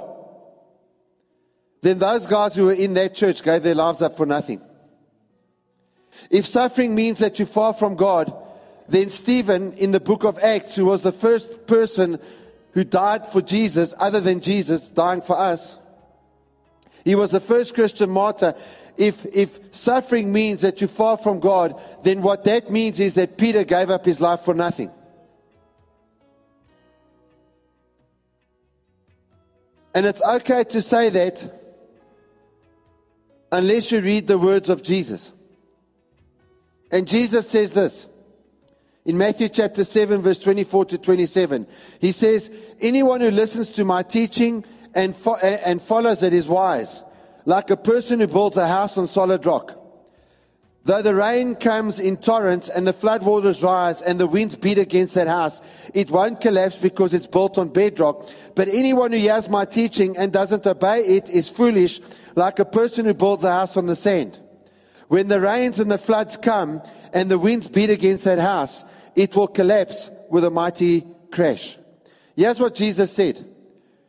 then 1.81 1.99
those 1.99 2.25
guys 2.25 2.55
who 2.55 2.65
were 2.65 2.73
in 2.73 2.93
that 2.95 3.15
church 3.15 3.43
gave 3.43 3.63
their 3.63 3.75
lives 3.75 4.01
up 4.01 4.17
for 4.17 4.25
nothing. 4.25 4.61
If 6.29 6.45
suffering 6.45 6.95
means 6.95 7.19
that 7.19 7.39
you're 7.39 7.47
far 7.47 7.73
from 7.73 7.95
God, 7.95 8.33
then 8.89 9.09
Stephen 9.09 9.73
in 9.73 9.91
the 9.91 9.99
book 9.99 10.23
of 10.23 10.37
Acts, 10.39 10.75
who 10.75 10.85
was 10.85 11.01
the 11.01 11.11
first 11.11 11.67
person 11.67 12.19
who 12.71 12.83
died 12.83 13.25
for 13.27 13.41
Jesus, 13.41 13.93
other 13.99 14.21
than 14.21 14.39
Jesus 14.39 14.89
dying 14.89 15.21
for 15.21 15.37
us, 15.37 15.77
he 17.03 17.15
was 17.15 17.31
the 17.31 17.39
first 17.39 17.73
Christian 17.73 18.09
martyr. 18.09 18.53
If, 18.97 19.25
if 19.27 19.59
suffering 19.71 20.33
means 20.33 20.61
that 20.61 20.81
you're 20.81 20.87
far 20.87 21.17
from 21.17 21.39
God, 21.39 21.79
then 22.03 22.21
what 22.21 22.43
that 22.43 22.69
means 22.69 22.99
is 22.99 23.13
that 23.13 23.37
Peter 23.37 23.63
gave 23.63 23.89
up 23.89 24.03
his 24.05 24.19
life 24.19 24.41
for 24.41 24.53
nothing. 24.53 24.91
And 29.97 30.05
it's 30.05 30.21
okay 30.21 30.63
to 30.65 30.79
say 30.79 31.09
that 31.09 31.43
unless 33.51 33.91
you 33.91 33.99
read 33.99 34.27
the 34.27 34.37
words 34.37 34.69
of 34.69 34.83
Jesus. 34.83 35.31
And 36.91 37.07
Jesus 37.07 37.49
says 37.49 37.73
this 37.73 38.05
in 39.05 39.17
Matthew 39.17 39.49
chapter 39.49 39.83
7, 39.83 40.21
verse 40.21 40.37
24 40.37 40.85
to 40.85 40.97
27. 40.99 41.65
He 41.99 42.11
says, 42.11 42.51
Anyone 42.79 43.21
who 43.21 43.31
listens 43.31 43.71
to 43.71 43.85
my 43.85 44.03
teaching 44.03 44.65
and, 44.93 45.15
fo- 45.15 45.37
and 45.37 45.81
follows 45.81 46.21
it 46.21 46.31
is 46.31 46.47
wise, 46.47 47.01
like 47.45 47.71
a 47.71 47.75
person 47.75 48.19
who 48.19 48.27
builds 48.27 48.57
a 48.57 48.67
house 48.67 48.99
on 48.99 49.07
solid 49.07 49.47
rock. 49.47 49.79
Though 50.87 51.01
the 51.01 51.15
rain 51.15 51.55
comes 51.55 51.99
in 51.99 52.15
torrents 52.15 52.69
and 52.69 52.87
the 52.87 52.93
floodwaters 52.93 53.61
rise 53.61 54.01
and 54.01 54.17
the 54.17 54.25
winds 54.25 54.55
beat 54.55 54.77
against 54.77 55.15
that 55.15 55.27
house, 55.27 55.59
it 55.93 56.09
won't 56.09 56.39
collapse 56.39 56.77
because 56.77 57.13
it's 57.13 57.27
built 57.27 57.57
on 57.57 57.67
bedrock. 57.67 58.29
But 58.55 58.69
anyone 58.69 59.11
who 59.11 59.17
hears 59.17 59.49
my 59.49 59.65
teaching 59.65 60.15
and 60.15 60.31
doesn't 60.31 60.65
obey 60.65 61.01
it 61.01 61.27
is 61.27 61.49
foolish, 61.49 61.99
like 62.35 62.59
a 62.59 62.63
person 62.63 63.03
who 63.03 63.13
builds 63.13 63.43
a 63.43 63.51
house 63.51 63.75
on 63.75 63.87
the 63.87 63.97
sand. 63.97 64.39
When 65.09 65.27
the 65.27 65.41
rains 65.41 65.77
and 65.79 65.91
the 65.91 65.97
floods 65.97 66.37
come 66.37 66.81
and 67.11 67.29
the 67.29 67.37
winds 67.37 67.67
beat 67.67 67.89
against 67.89 68.23
that 68.23 68.39
house, 68.39 68.85
it 69.13 69.35
will 69.35 69.49
collapse 69.49 70.09
with 70.29 70.45
a 70.45 70.49
mighty 70.49 71.05
crash. 71.33 71.77
Here's 72.37 72.61
what 72.61 72.75
Jesus 72.75 73.11
said. 73.11 73.45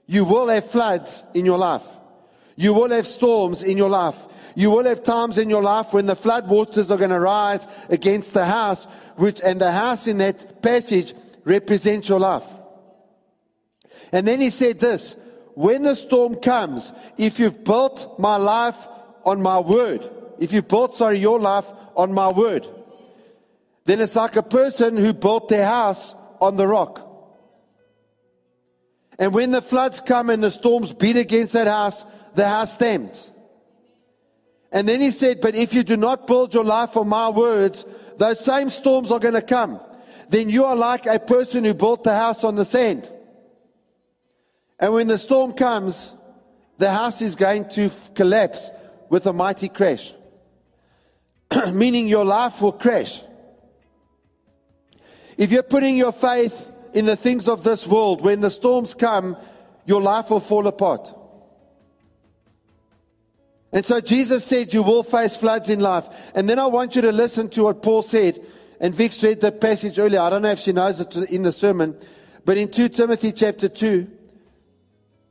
You 0.06 0.24
will 0.24 0.46
have 0.46 0.70
floods 0.70 1.24
in 1.34 1.44
your 1.44 1.58
life. 1.58 1.86
You 2.54 2.72
will 2.72 2.90
have 2.90 3.06
storms 3.08 3.64
in 3.64 3.76
your 3.76 3.90
life. 3.90 4.28
You 4.58 4.72
will 4.72 4.86
have 4.86 5.04
times 5.04 5.38
in 5.38 5.50
your 5.50 5.62
life 5.62 5.92
when 5.92 6.06
the 6.06 6.16
flood 6.16 6.48
waters 6.48 6.90
are 6.90 6.98
going 6.98 7.10
to 7.10 7.20
rise 7.20 7.68
against 7.90 8.34
the 8.34 8.44
house, 8.44 8.86
which, 9.14 9.40
and 9.40 9.60
the 9.60 9.70
house 9.70 10.08
in 10.08 10.18
that 10.18 10.62
passage 10.62 11.14
represents 11.44 12.08
your 12.08 12.18
life. 12.18 12.44
And 14.10 14.26
then 14.26 14.40
he 14.40 14.50
said 14.50 14.80
this, 14.80 15.16
when 15.54 15.84
the 15.84 15.94
storm 15.94 16.34
comes, 16.34 16.90
if 17.16 17.38
you've 17.38 17.62
built 17.62 18.18
my 18.18 18.34
life 18.34 18.88
on 19.24 19.42
my 19.42 19.60
word, 19.60 20.04
if 20.40 20.52
you've 20.52 20.66
built, 20.66 20.96
sorry, 20.96 21.20
your 21.20 21.38
life 21.38 21.72
on 21.94 22.12
my 22.12 22.32
word, 22.32 22.66
then 23.84 24.00
it's 24.00 24.16
like 24.16 24.34
a 24.34 24.42
person 24.42 24.96
who 24.96 25.12
built 25.12 25.48
their 25.48 25.66
house 25.66 26.16
on 26.40 26.56
the 26.56 26.66
rock. 26.66 27.00
And 29.20 29.32
when 29.32 29.52
the 29.52 29.62
floods 29.62 30.00
come 30.00 30.30
and 30.30 30.42
the 30.42 30.50
storms 30.50 30.92
beat 30.92 31.16
against 31.16 31.52
that 31.52 31.68
house, 31.68 32.04
the 32.34 32.48
house 32.48 32.72
stands. 32.72 33.30
And 34.70 34.88
then 34.88 35.00
he 35.00 35.10
said, 35.10 35.40
But 35.40 35.54
if 35.54 35.72
you 35.72 35.82
do 35.82 35.96
not 35.96 36.26
build 36.26 36.52
your 36.52 36.64
life 36.64 36.96
on 36.96 37.08
my 37.08 37.28
words, 37.28 37.84
those 38.18 38.44
same 38.44 38.70
storms 38.70 39.10
are 39.10 39.18
going 39.18 39.34
to 39.34 39.42
come. 39.42 39.80
Then 40.28 40.50
you 40.50 40.64
are 40.64 40.76
like 40.76 41.06
a 41.06 41.18
person 41.18 41.64
who 41.64 41.74
built 41.74 42.04
the 42.04 42.14
house 42.14 42.44
on 42.44 42.56
the 42.56 42.64
sand. 42.64 43.10
And 44.78 44.92
when 44.92 45.08
the 45.08 45.18
storm 45.18 45.54
comes, 45.54 46.12
the 46.76 46.92
house 46.92 47.22
is 47.22 47.34
going 47.34 47.68
to 47.70 47.90
collapse 48.14 48.70
with 49.08 49.26
a 49.26 49.32
mighty 49.32 49.68
crash. 49.68 50.12
Meaning 51.72 52.06
your 52.06 52.24
life 52.24 52.60
will 52.60 52.72
crash. 52.72 53.22
If 55.38 55.50
you're 55.50 55.62
putting 55.62 55.96
your 55.96 56.12
faith 56.12 56.72
in 56.92 57.04
the 57.04 57.16
things 57.16 57.48
of 57.48 57.64
this 57.64 57.86
world, 57.86 58.20
when 58.20 58.40
the 58.40 58.50
storms 58.50 58.92
come, 58.92 59.36
your 59.86 60.02
life 60.02 60.30
will 60.30 60.40
fall 60.40 60.66
apart. 60.66 61.12
And 63.72 63.84
so 63.84 64.00
Jesus 64.00 64.44
said, 64.44 64.72
You 64.72 64.82
will 64.82 65.02
face 65.02 65.36
floods 65.36 65.68
in 65.68 65.80
life. 65.80 66.08
And 66.34 66.48
then 66.48 66.58
I 66.58 66.66
want 66.66 66.96
you 66.96 67.02
to 67.02 67.12
listen 67.12 67.48
to 67.50 67.64
what 67.64 67.82
Paul 67.82 68.02
said. 68.02 68.44
And 68.80 68.94
Vix 68.94 69.22
read 69.22 69.40
the 69.40 69.52
passage 69.52 69.98
earlier. 69.98 70.20
I 70.20 70.30
don't 70.30 70.42
know 70.42 70.50
if 70.50 70.60
she 70.60 70.72
knows 70.72 71.00
it 71.00 71.14
in 71.30 71.42
the 71.42 71.52
sermon. 71.52 71.96
But 72.44 72.56
in 72.56 72.70
2 72.70 72.88
Timothy 72.88 73.32
chapter 73.32 73.68
2, 73.68 74.10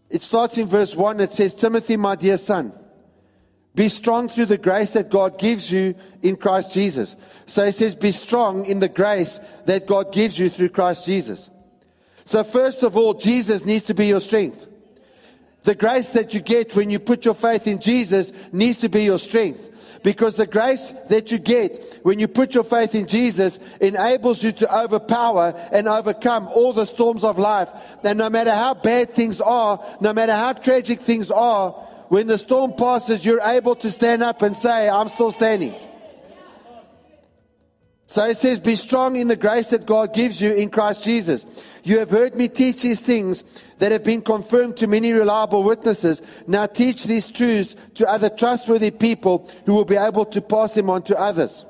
it 0.10 0.22
starts 0.22 0.58
in 0.58 0.68
verse 0.68 0.96
1. 0.96 1.20
It 1.20 1.34
says, 1.34 1.56
Timothy, 1.56 1.98
my 1.98 2.16
dear 2.16 2.38
son, 2.38 2.74
be 3.74 3.90
strong 3.90 4.30
through 4.30 4.46
the 4.46 4.58
grace 4.58 4.92
that 4.92 5.10
God 5.10 5.38
gives 5.38 5.72
you 5.72 5.96
in 6.22 6.36
Christ 6.36 6.74
Jesus. 6.74 7.16
So 7.46 7.66
he 7.66 7.72
says, 7.72 7.96
Be 7.96 8.12
strong 8.12 8.66
in 8.66 8.80
the 8.80 8.90
grace 8.90 9.40
that 9.66 9.88
God 9.88 10.12
gives 10.14 10.38
you 10.38 10.50
through 10.50 10.70
Christ 10.70 11.06
Jesus. 11.06 11.50
So, 12.26 12.44
first 12.44 12.84
of 12.84 12.98
all, 12.98 13.14
Jesus 13.14 13.64
needs 13.64 13.86
to 13.86 13.94
be 13.94 14.08
your 14.08 14.20
strength. 14.20 14.68
The 15.68 15.76
grace 15.76 16.12
that 16.12 16.34
you 16.34 16.40
get 16.40 16.78
when 16.78 16.90
you 16.90 16.98
put 16.98 17.26
your 17.26 17.34
faith 17.34 17.68
in 17.68 17.82
Jesus 17.82 18.32
needs 18.54 18.80
to 18.80 18.88
be 18.88 19.04
your 19.04 19.20
strength. 19.20 19.70
Because 20.02 20.38
the 20.38 20.48
grace 20.48 20.94
that 21.10 21.30
you 21.30 21.40
get 21.40 22.00
when 22.04 22.20
you 22.20 22.30
put 22.30 22.56
your 22.56 22.64
faith 22.64 22.96
in 22.96 23.06
Jesus 23.06 23.60
enables 23.82 24.42
you 24.42 24.54
to 24.54 24.74
overpower 24.74 25.54
and 25.74 25.90
overcome 25.90 26.48
all 26.48 26.72
the 26.72 26.86
storms 26.86 27.26
of 27.26 27.38
life. 27.38 27.68
And 28.06 28.18
no 28.18 28.30
matter 28.30 28.52
how 28.52 28.76
bad 28.76 29.10
things 29.10 29.42
are, 29.42 29.84
no 30.00 30.14
matter 30.14 30.32
how 30.32 30.54
tragic 30.54 31.02
things 31.02 31.32
are, 31.32 31.72
when 32.08 32.28
the 32.28 32.38
storm 32.38 32.72
passes, 32.72 33.26
you're 33.26 33.42
able 33.42 33.76
to 33.76 33.92
stand 33.92 34.24
up 34.24 34.44
and 34.44 34.56
say, 34.56 34.88
I'm 34.88 35.10
still 35.10 35.34
standing. 35.34 35.76
So 38.08 38.26
it 38.26 38.38
says, 38.38 38.58
Be 38.60 38.76
strong 38.78 39.18
in 39.18 39.28
the 39.28 39.36
grace 39.36 39.70
that 39.70 39.86
God 39.86 40.14
gives 40.14 40.42
you 40.42 40.54
in 40.54 40.70
Christ 40.70 41.04
Jesus. 41.04 41.46
You 41.84 42.00
have 42.00 42.10
heard 42.10 42.36
me 42.36 42.48
teach 42.48 42.82
these 42.82 43.02
things 43.02 43.44
that 43.78 43.92
have 43.92 44.04
been 44.04 44.22
confirmed 44.22 44.78
to 44.78 44.88
many 44.88 45.12
reliable 45.12 45.64
witnesses. 45.64 46.22
Now 46.48 46.66
teach 46.66 47.04
these 47.04 47.30
truths 47.30 47.76
to 47.96 48.10
other 48.10 48.30
trustworthy 48.30 48.92
people 48.92 49.50
who 49.66 49.76
will 49.76 49.86
be 49.86 49.96
able 49.96 50.26
to 50.26 50.42
pass 50.42 50.74
them 50.74 50.90
on 50.90 51.04
to 51.04 51.20
others. 51.20 51.66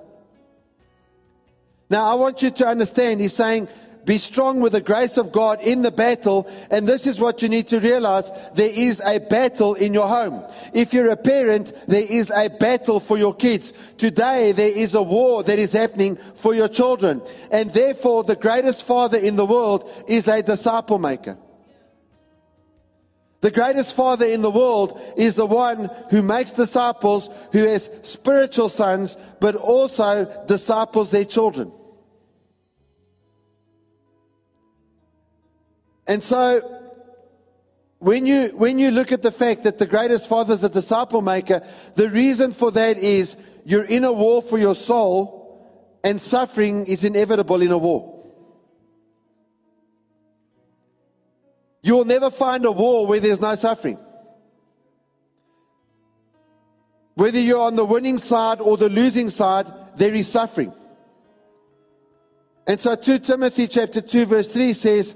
Now 1.89 2.05
I 2.05 2.13
want 2.15 2.41
you 2.41 2.51
to 2.51 2.67
understand, 2.67 3.21
he's 3.21 3.33
saying, 3.33 3.67
be 4.07 4.17
strong 4.17 4.61
with 4.61 4.71
the 4.71 4.79
grace 4.79 5.17
of 5.17 5.33
God 5.33 5.61
in 5.61 5.81
the 5.81 5.91
battle. 5.91 6.49
And 6.71 6.87
this 6.87 7.05
is 7.05 7.19
what 7.19 7.41
you 7.41 7.49
need 7.49 7.67
to 7.67 7.81
realize. 7.81 8.31
There 8.53 8.71
is 8.73 9.01
a 9.05 9.19
battle 9.19 9.75
in 9.75 9.93
your 9.93 10.07
home. 10.07 10.45
If 10.73 10.93
you're 10.93 11.11
a 11.11 11.17
parent, 11.17 11.73
there 11.87 12.05
is 12.09 12.31
a 12.31 12.47
battle 12.47 13.01
for 13.01 13.17
your 13.17 13.35
kids. 13.35 13.73
Today, 13.97 14.53
there 14.53 14.71
is 14.71 14.95
a 14.95 15.03
war 15.03 15.43
that 15.43 15.59
is 15.59 15.73
happening 15.73 16.17
for 16.35 16.55
your 16.55 16.69
children. 16.69 17.21
And 17.51 17.69
therefore, 17.71 18.23
the 18.23 18.37
greatest 18.37 18.85
father 18.85 19.17
in 19.17 19.35
the 19.35 19.45
world 19.45 19.91
is 20.07 20.29
a 20.29 20.41
disciple 20.41 20.99
maker. 20.99 21.37
The 23.41 23.51
greatest 23.51 23.93
father 23.93 24.25
in 24.25 24.41
the 24.41 24.49
world 24.49 25.01
is 25.17 25.35
the 25.35 25.45
one 25.45 25.89
who 26.11 26.21
makes 26.21 26.51
disciples, 26.51 27.29
who 27.51 27.65
has 27.65 27.91
spiritual 28.03 28.69
sons, 28.69 29.17
but 29.41 29.55
also 29.55 30.45
disciples 30.47 31.11
their 31.11 31.25
children. 31.25 31.73
And 36.07 36.23
so, 36.23 36.77
when 37.99 38.25
you, 38.25 38.49
when 38.55 38.79
you 38.79 38.91
look 38.91 39.11
at 39.11 39.21
the 39.21 39.31
fact 39.31 39.63
that 39.63 39.77
the 39.77 39.87
greatest 39.87 40.29
father 40.29 40.53
is 40.53 40.63
a 40.63 40.69
disciple 40.69 41.21
maker, 41.21 41.65
the 41.95 42.09
reason 42.09 42.51
for 42.51 42.71
that 42.71 42.97
is 42.97 43.35
you're 43.65 43.83
in 43.83 44.03
a 44.03 44.11
war 44.11 44.41
for 44.41 44.57
your 44.57 44.75
soul, 44.75 45.37
and 46.03 46.21
suffering 46.21 46.85
is 46.85 47.03
inevitable 47.03 47.61
in 47.61 47.71
a 47.71 47.77
war. 47.77 48.13
You 51.81 51.97
will 51.97 52.05
never 52.05 52.29
find 52.29 52.63
a 52.65 52.71
war 52.71 53.07
where 53.07 53.19
there's 53.19 53.41
no 53.41 53.55
suffering. 53.55 53.97
Whether 57.15 57.39
you're 57.39 57.61
on 57.61 57.75
the 57.75 57.85
winning 57.85 58.19
side 58.19 58.61
or 58.61 58.77
the 58.77 58.89
losing 58.89 59.29
side, 59.29 59.65
there 59.97 60.13
is 60.13 60.31
suffering. 60.31 60.71
And 62.67 62.79
so 62.79 62.95
2 62.95 63.19
Timothy 63.19 63.67
chapter 63.67 64.01
2 64.01 64.25
verse 64.27 64.51
3 64.51 64.73
says, 64.73 65.15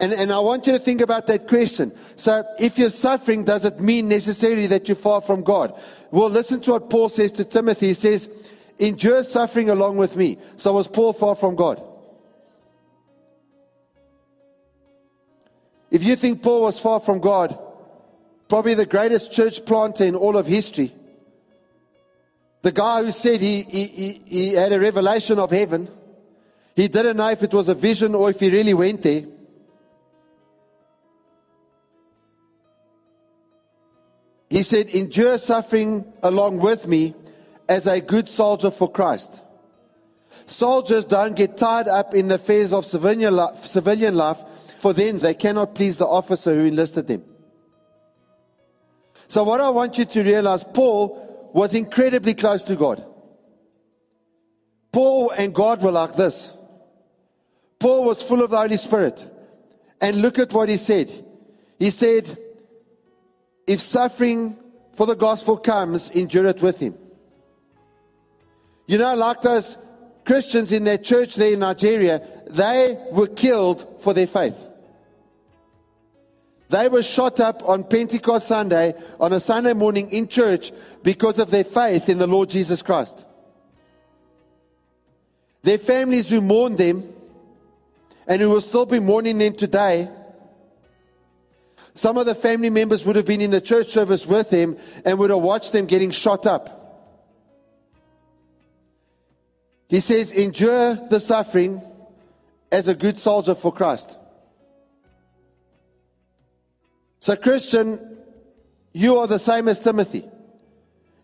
and, 0.00 0.12
and 0.12 0.32
I 0.32 0.38
want 0.38 0.66
you 0.66 0.72
to 0.74 0.78
think 0.78 1.00
about 1.00 1.26
that 1.26 1.48
question. 1.48 1.92
So 2.16 2.44
if 2.58 2.78
you're 2.78 2.90
suffering, 2.90 3.44
does 3.44 3.64
it 3.64 3.80
mean 3.80 4.08
necessarily 4.08 4.66
that 4.68 4.88
you're 4.88 4.96
far 4.96 5.20
from 5.20 5.42
God? 5.42 5.80
Well, 6.10 6.30
listen 6.30 6.60
to 6.62 6.72
what 6.72 6.88
Paul 6.88 7.08
says 7.08 7.32
to 7.32 7.44
Timothy. 7.44 7.88
He 7.88 7.94
says, 7.94 8.28
endure 8.78 9.24
suffering 9.24 9.70
along 9.70 9.96
with 9.96 10.16
me. 10.16 10.38
So 10.56 10.72
was 10.72 10.88
Paul 10.88 11.12
far 11.12 11.34
from 11.34 11.56
God? 11.56 11.82
If 15.90 16.04
you 16.04 16.16
think 16.16 16.42
Paul 16.42 16.62
was 16.62 16.78
far 16.78 17.00
from 17.00 17.18
God, 17.18 17.58
probably 18.48 18.74
the 18.74 18.86
greatest 18.86 19.32
church 19.32 19.64
planter 19.64 20.04
in 20.04 20.14
all 20.14 20.36
of 20.36 20.46
history, 20.46 20.92
The 22.62 22.72
guy 22.72 23.04
who 23.04 23.12
said 23.12 23.40
he, 23.40 23.62
he, 23.62 23.86
he, 23.86 24.22
he 24.26 24.52
had 24.54 24.72
a 24.72 24.80
revelation 24.80 25.38
of 25.38 25.50
heaven, 25.50 25.88
he 26.74 26.88
didn't 26.88 27.16
know 27.16 27.28
if 27.30 27.42
it 27.42 27.52
was 27.52 27.68
a 27.68 27.74
vision 27.74 28.14
or 28.14 28.30
if 28.30 28.40
he 28.40 28.50
really 28.50 28.74
went 28.74 29.02
there. 29.02 29.24
He 34.50 34.62
said, 34.62 34.88
Endure 34.90 35.38
suffering 35.38 36.10
along 36.22 36.58
with 36.58 36.86
me 36.86 37.14
as 37.68 37.86
a 37.86 38.00
good 38.00 38.28
soldier 38.28 38.70
for 38.70 38.90
Christ. 38.90 39.42
Soldiers 40.46 41.04
don't 41.04 41.36
get 41.36 41.58
tied 41.58 41.88
up 41.88 42.14
in 42.14 42.28
the 42.28 42.36
affairs 42.36 42.72
of 42.72 42.86
civilian 42.86 43.34
life, 44.16 44.38
for 44.78 44.92
then 44.94 45.18
they 45.18 45.34
cannot 45.34 45.74
please 45.74 45.98
the 45.98 46.06
officer 46.06 46.54
who 46.54 46.66
enlisted 46.66 47.06
them. 47.06 47.22
So, 49.26 49.44
what 49.44 49.60
I 49.60 49.68
want 49.68 49.98
you 49.98 50.06
to 50.06 50.22
realize, 50.22 50.64
Paul 50.64 51.50
was 51.52 51.74
incredibly 51.74 52.34
close 52.34 52.64
to 52.64 52.76
God. 52.76 53.04
Paul 54.90 55.30
and 55.30 55.54
God 55.54 55.82
were 55.82 55.92
like 55.92 56.16
this. 56.16 56.50
Paul 57.78 58.04
was 58.04 58.22
full 58.22 58.42
of 58.42 58.50
the 58.50 58.56
Holy 58.56 58.78
Spirit. 58.78 59.26
And 60.00 60.22
look 60.22 60.38
at 60.38 60.52
what 60.52 60.68
he 60.68 60.76
said. 60.76 61.12
He 61.78 61.90
said, 61.90 62.38
If 63.68 63.80
suffering 63.80 64.56
for 64.94 65.06
the 65.06 65.14
gospel 65.14 65.58
comes, 65.58 66.08
endure 66.10 66.46
it 66.46 66.62
with 66.62 66.80
him. 66.80 66.96
You 68.86 68.96
know, 68.96 69.14
like 69.14 69.42
those 69.42 69.76
Christians 70.24 70.72
in 70.72 70.84
their 70.84 70.96
church 70.96 71.36
there 71.36 71.52
in 71.52 71.60
Nigeria, 71.60 72.26
they 72.48 72.96
were 73.12 73.26
killed 73.26 74.00
for 74.00 74.14
their 74.14 74.26
faith. 74.26 74.66
They 76.70 76.88
were 76.88 77.02
shot 77.02 77.40
up 77.40 77.62
on 77.68 77.84
Pentecost 77.84 78.48
Sunday, 78.48 78.94
on 79.20 79.34
a 79.34 79.40
Sunday 79.40 79.74
morning 79.74 80.10
in 80.10 80.28
church, 80.28 80.72
because 81.02 81.38
of 81.38 81.50
their 81.50 81.64
faith 81.64 82.08
in 82.08 82.16
the 82.18 82.26
Lord 82.26 82.48
Jesus 82.48 82.80
Christ. 82.80 83.26
Their 85.62 85.78
families 85.78 86.30
who 86.30 86.40
mourned 86.40 86.78
them, 86.78 87.12
and 88.26 88.40
who 88.40 88.48
will 88.48 88.62
still 88.62 88.86
be 88.86 89.00
mourning 89.00 89.36
them 89.36 89.54
today, 89.54 90.10
some 91.98 92.16
of 92.16 92.26
the 92.26 92.34
family 92.34 92.70
members 92.70 93.04
would 93.04 93.16
have 93.16 93.26
been 93.26 93.40
in 93.40 93.50
the 93.50 93.60
church 93.60 93.88
service 93.88 94.24
with 94.24 94.50
him 94.50 94.76
and 95.04 95.18
would 95.18 95.30
have 95.30 95.40
watched 95.40 95.72
them 95.72 95.84
getting 95.84 96.12
shot 96.12 96.46
up. 96.46 96.76
He 99.88 99.98
says, 99.98 100.30
endure 100.30 100.94
the 100.94 101.18
suffering 101.18 101.82
as 102.70 102.86
a 102.86 102.94
good 102.94 103.18
soldier 103.18 103.56
for 103.56 103.72
Christ. 103.72 104.16
So, 107.18 107.34
Christian, 107.34 108.18
you 108.92 109.16
are 109.16 109.26
the 109.26 109.40
same 109.40 109.66
as 109.66 109.82
Timothy. 109.82 110.24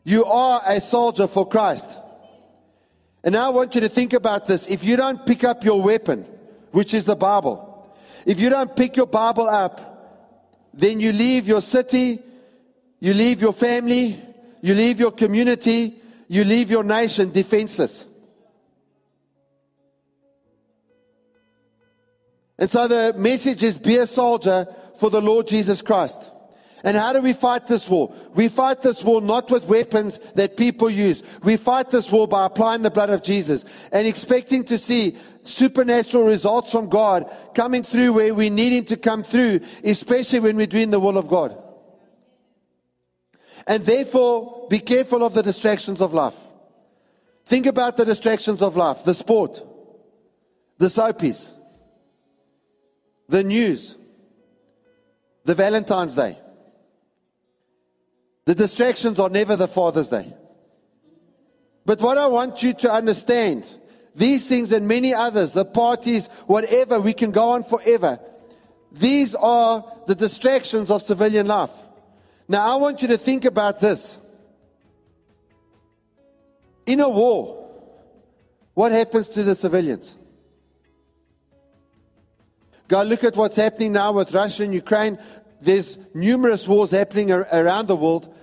You 0.03 0.25
are 0.25 0.61
a 0.67 0.81
soldier 0.81 1.29
for 1.29 1.47
Christ. 1.49 1.89
And 3.23 3.35
now 3.35 3.47
I 3.47 3.51
want 3.51 3.77
you 3.77 3.81
to 3.83 3.89
think 3.89 4.13
about 4.13 4.47
this. 4.47 4.67
If 4.67 4.83
you 4.83 4.97
don't 4.97 5.25
pick 5.25 5.45
up 5.45 5.63
your 5.63 5.81
weapon, 5.81 6.27
which 6.73 6.93
is 6.93 7.05
the 7.05 7.15
Bible, 7.15 7.89
if 8.27 8.41
you 8.41 8.51
don't 8.51 8.75
pick 8.75 8.97
your 8.97 9.07
Bible 9.07 9.49
up, 9.49 9.93
then 10.77 11.01
you 11.01 11.13
leave 11.13 11.47
your 11.47 11.63
city, 11.63 12.21
you 13.01 13.15
leave 13.15 13.41
your 13.41 13.53
family, 13.53 14.23
you 14.61 14.75
leave 14.75 14.99
your 14.99 15.13
community, 15.13 16.01
you 16.29 16.45
leave 16.45 16.71
your 16.71 16.85
nation 16.85 17.31
defenseless. 17.31 18.07
And 22.59 22.71
so 22.71 22.89
the 22.89 23.15
message 23.17 23.63
is 23.63 23.79
be 23.79 23.97
a 23.97 24.07
soldier 24.07 24.67
for 24.99 25.11
the 25.11 25.21
Lord 25.21 25.47
Jesus 25.47 25.83
Christ. 25.83 26.31
And 26.85 26.99
how 26.99 27.15
do 27.15 27.23
we 27.23 27.33
fight 27.33 27.67
this 27.67 27.89
war? 27.89 28.15
We 28.35 28.49
fight 28.49 28.83
this 28.83 29.03
war 29.03 29.23
not 29.23 29.51
with 29.51 29.65
weapons 29.65 30.21
that 30.35 30.59
people 30.59 30.91
use. 30.91 31.23
We 31.43 31.57
fight 31.57 31.89
this 31.89 32.13
war 32.13 32.29
by 32.29 32.45
applying 32.45 32.83
the 32.83 32.91
blood 32.91 33.09
of 33.09 33.23
Jesus 33.23 33.65
and 33.91 34.07
expecting 34.07 34.65
to 34.65 34.77
see 34.77 35.17
supernatural 35.45 36.25
results 36.25 36.71
from 36.71 36.91
God 36.91 37.35
coming 37.55 37.83
through 37.83 38.13
where 38.13 38.35
we 38.35 38.51
need 38.51 38.75
Him 38.75 38.85
to 38.87 38.99
come 38.99 39.23
through, 39.23 39.61
especially 39.83 40.41
when 40.41 40.57
we're 40.57 40.67
doing 40.67 40.91
the 40.91 41.01
will 41.01 41.17
of 41.17 41.29
God. 41.29 41.59
And 43.67 43.83
therefore, 43.83 44.67
be 44.69 44.79
careful 44.79 45.25
of 45.25 45.33
the 45.33 45.43
distractions 45.43 46.03
of 46.03 46.13
life. 46.13 46.37
Think 47.47 47.65
about 47.65 47.97
the 47.97 48.05
distractions 48.05 48.61
of 48.61 48.77
life 48.77 49.05
the 49.05 49.15
sport, 49.15 49.63
the 50.77 50.87
soapies, 50.89 51.51
the 53.27 53.43
news, 53.43 53.97
the 55.47 55.55
Valentine's 55.55 56.15
Day. 56.15 56.39
The 58.45 58.55
distractions 58.55 59.19
are 59.19 59.31
never 59.31 59.57
the 59.57 59.69
Father's 59.69 60.09
Day. 60.09 60.33
But 61.87 62.01
what 62.01 62.19
I 62.19 62.27
want 62.27 62.63
you 62.63 62.73
to 62.75 62.93
understand, 62.93 63.67
these 64.15 64.49
things 64.49 64.73
and 64.73 64.89
many 64.89 65.15
others, 65.15 65.53
the 65.53 65.65
parties, 65.65 66.29
whatever, 66.47 67.01
we 67.01 67.13
can 67.13 67.31
go 67.31 67.51
on 67.51 67.65
forever. 67.65 68.19
These 68.93 69.35
are 69.35 69.85
the 70.07 70.15
distractions 70.15 70.91
of 70.91 71.03
civilian 71.03 71.47
life. 71.47 71.73
Now, 72.49 72.73
I 72.73 72.77
want 72.77 73.03
you 73.03 73.09
to 73.09 73.19
think 73.19 73.45
about 73.45 73.81
this. 73.81 74.19
In 76.87 77.01
a 77.01 77.09
war, 77.09 77.71
what 78.75 78.93
happens 78.93 79.29
to 79.31 79.43
the 79.43 79.55
civilians? 79.55 80.15
Go 82.89 83.03
look 83.03 83.25
at 83.25 83.37
what's 83.37 83.57
happening 83.57 83.93
now 83.93 84.13
with 84.13 84.33
Russia 84.35 84.65
and 84.65 84.75
Ukraine. 84.75 85.19
There's 85.61 85.97
numerous 86.13 86.69
wars 86.69 86.91
happening 86.91 87.33
around 87.33 87.87
the 87.87 87.97
world. 87.97 88.34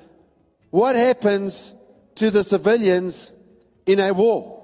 What 0.71 0.95
happens 0.95 1.73
to 2.15 2.31
the 2.31 2.43
civilians 2.43 3.31
in 3.85 3.99
a 3.99 4.13
war? 4.13 4.57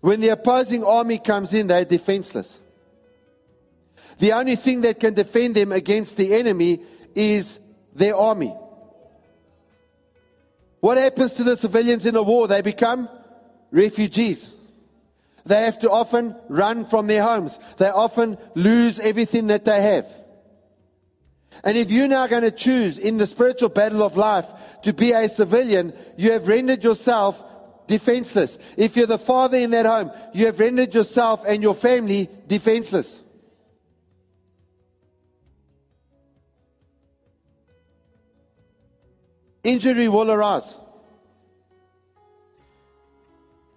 When 0.00 0.20
the 0.20 0.28
opposing 0.28 0.84
army 0.84 1.18
comes 1.18 1.54
in, 1.54 1.68
they're 1.68 1.84
defenseless. 1.84 2.60
The 4.18 4.32
only 4.32 4.56
thing 4.56 4.82
that 4.82 5.00
can 5.00 5.14
defend 5.14 5.54
them 5.54 5.72
against 5.72 6.16
the 6.16 6.34
enemy 6.34 6.80
is 7.14 7.58
their 7.94 8.16
army. 8.16 8.54
What 10.80 10.98
happens 10.98 11.34
to 11.34 11.44
the 11.44 11.56
civilians 11.56 12.06
in 12.06 12.16
a 12.16 12.22
war? 12.22 12.48
They 12.48 12.62
become 12.62 13.08
refugees. 13.70 14.52
They 15.44 15.62
have 15.62 15.78
to 15.80 15.90
often 15.90 16.34
run 16.48 16.86
from 16.86 17.06
their 17.06 17.22
homes. 17.22 17.58
They 17.76 17.88
often 17.88 18.36
lose 18.54 18.98
everything 18.98 19.46
that 19.48 19.64
they 19.64 19.80
have. 19.80 20.06
And 21.64 21.76
if 21.76 21.90
you're 21.90 22.08
now 22.08 22.26
going 22.26 22.42
to 22.42 22.50
choose 22.50 22.98
in 22.98 23.16
the 23.16 23.26
spiritual 23.26 23.68
battle 23.68 24.02
of 24.02 24.16
life 24.16 24.46
to 24.82 24.92
be 24.92 25.12
a 25.12 25.28
civilian, 25.28 25.92
you 26.16 26.32
have 26.32 26.48
rendered 26.48 26.84
yourself 26.84 27.42
defenseless. 27.86 28.58
If 28.76 28.96
you're 28.96 29.06
the 29.06 29.18
father 29.18 29.58
in 29.58 29.70
that 29.70 29.86
home, 29.86 30.10
you 30.32 30.46
have 30.46 30.58
rendered 30.60 30.94
yourself 30.94 31.42
and 31.46 31.62
your 31.62 31.74
family 31.74 32.28
defenseless. 32.46 33.20
Injury 39.64 40.08
will 40.08 40.30
arise. 40.30 40.78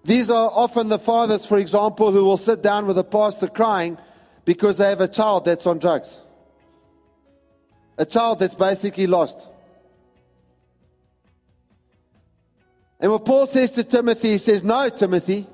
These 0.03 0.29
are 0.29 0.49
often 0.53 0.89
the 0.89 0.99
fathers, 0.99 1.45
for 1.45 1.57
example, 1.57 2.11
who 2.11 2.25
will 2.25 2.37
sit 2.37 2.61
down 2.61 2.85
with 2.85 2.97
a 2.97 3.03
pastor 3.03 3.47
crying 3.47 3.97
because 4.45 4.77
they 4.77 4.89
have 4.89 5.01
a 5.01 5.07
child 5.07 5.45
that's 5.45 5.67
on 5.67 5.79
drugs. 5.79 6.19
A 7.99 8.05
child 8.05 8.39
that's 8.39 8.55
basically 8.55 9.05
lost. 9.05 9.47
And 12.99 13.11
what 13.11 13.25
Paul 13.25 13.45
says 13.45 13.71
to 13.71 13.83
Timothy, 13.83 14.31
he 14.31 14.37
says, 14.37 14.63
No, 14.63 14.89
Timothy, 14.89 15.45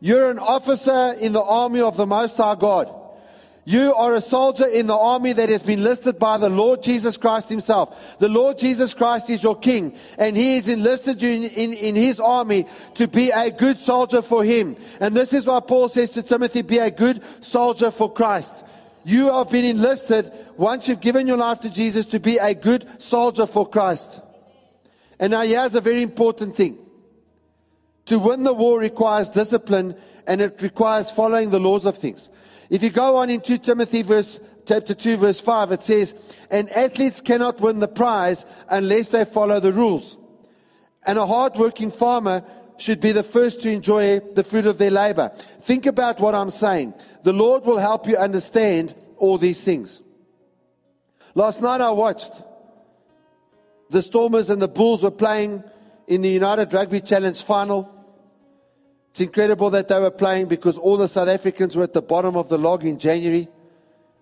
you're 0.00 0.30
an 0.30 0.38
officer 0.38 1.14
in 1.20 1.32
the 1.32 1.42
army 1.42 1.80
of 1.80 1.96
the 1.96 2.06
Most 2.06 2.36
High 2.36 2.54
God. 2.54 2.94
You 3.68 3.92
are 3.92 4.14
a 4.14 4.22
soldier 4.22 4.66
in 4.66 4.86
the 4.86 4.96
army 4.96 5.34
that 5.34 5.50
has 5.50 5.62
been 5.62 5.84
listed 5.84 6.18
by 6.18 6.38
the 6.38 6.48
Lord 6.48 6.82
Jesus 6.82 7.18
Christ 7.18 7.50
himself. 7.50 8.18
The 8.18 8.30
Lord 8.30 8.58
Jesus 8.58 8.94
Christ 8.94 9.28
is 9.28 9.42
your 9.42 9.56
king 9.58 9.94
and 10.16 10.34
he 10.34 10.54
has 10.54 10.68
enlisted 10.68 11.20
you 11.20 11.28
in, 11.28 11.42
in, 11.42 11.72
in, 11.74 11.94
his 11.94 12.18
army 12.18 12.64
to 12.94 13.06
be 13.06 13.28
a 13.28 13.50
good 13.50 13.78
soldier 13.78 14.22
for 14.22 14.42
him. 14.42 14.74
And 15.00 15.14
this 15.14 15.34
is 15.34 15.44
why 15.44 15.60
Paul 15.60 15.88
says 15.88 16.08
to 16.10 16.22
Timothy, 16.22 16.62
be 16.62 16.78
a 16.78 16.90
good 16.90 17.22
soldier 17.44 17.90
for 17.90 18.10
Christ. 18.10 18.64
You 19.08 19.32
have 19.32 19.48
been 19.48 19.64
enlisted 19.64 20.30
once 20.58 20.86
you've 20.86 21.00
given 21.00 21.26
your 21.26 21.38
life 21.38 21.60
to 21.60 21.70
Jesus 21.70 22.04
to 22.06 22.20
be 22.20 22.36
a 22.36 22.52
good 22.52 22.86
soldier 23.00 23.46
for 23.46 23.66
Christ. 23.66 24.20
And 25.18 25.30
now 25.30 25.40
here's 25.40 25.74
a 25.74 25.80
very 25.80 26.02
important 26.02 26.54
thing. 26.54 26.76
To 28.04 28.18
win 28.18 28.42
the 28.42 28.52
war 28.52 28.78
requires 28.78 29.30
discipline 29.30 29.96
and 30.26 30.42
it 30.42 30.60
requires 30.60 31.10
following 31.10 31.48
the 31.48 31.58
laws 31.58 31.86
of 31.86 31.96
things. 31.96 32.28
If 32.68 32.82
you 32.82 32.90
go 32.90 33.16
on 33.16 33.30
in 33.30 33.40
2 33.40 33.56
Timothy 33.56 34.02
verse, 34.02 34.38
chapter 34.66 34.92
2 34.92 35.16
verse 35.16 35.40
5, 35.40 35.72
it 35.72 35.82
says, 35.82 36.14
and 36.50 36.68
athletes 36.68 37.22
cannot 37.22 37.62
win 37.62 37.78
the 37.78 37.88
prize 37.88 38.44
unless 38.68 39.12
they 39.12 39.24
follow 39.24 39.58
the 39.58 39.72
rules. 39.72 40.18
And 41.06 41.18
a 41.18 41.24
hardworking 41.24 41.92
farmer 41.92 42.44
should 42.78 43.00
be 43.00 43.12
the 43.12 43.22
first 43.22 43.60
to 43.62 43.70
enjoy 43.70 44.20
the 44.20 44.44
fruit 44.44 44.66
of 44.66 44.78
their 44.78 44.90
labor. 44.90 45.30
Think 45.60 45.86
about 45.86 46.20
what 46.20 46.34
I'm 46.34 46.50
saying. 46.50 46.94
The 47.24 47.32
Lord 47.32 47.64
will 47.64 47.78
help 47.78 48.06
you 48.06 48.16
understand 48.16 48.94
all 49.18 49.36
these 49.36 49.62
things. 49.62 50.00
Last 51.34 51.60
night 51.60 51.80
I 51.80 51.90
watched 51.90 52.32
the 53.90 54.00
Stormers 54.00 54.48
and 54.48 54.62
the 54.62 54.68
Bulls 54.68 55.02
were 55.02 55.10
playing 55.10 55.62
in 56.06 56.22
the 56.22 56.30
United 56.30 56.72
Rugby 56.72 57.00
Challenge 57.00 57.42
final. 57.42 57.92
It's 59.10 59.20
incredible 59.20 59.70
that 59.70 59.88
they 59.88 59.98
were 59.98 60.10
playing 60.10 60.46
because 60.46 60.78
all 60.78 60.96
the 60.96 61.08
South 61.08 61.28
Africans 61.28 61.74
were 61.74 61.82
at 61.82 61.92
the 61.92 62.02
bottom 62.02 62.36
of 62.36 62.48
the 62.48 62.58
log 62.58 62.84
in 62.84 62.98
January. 62.98 63.48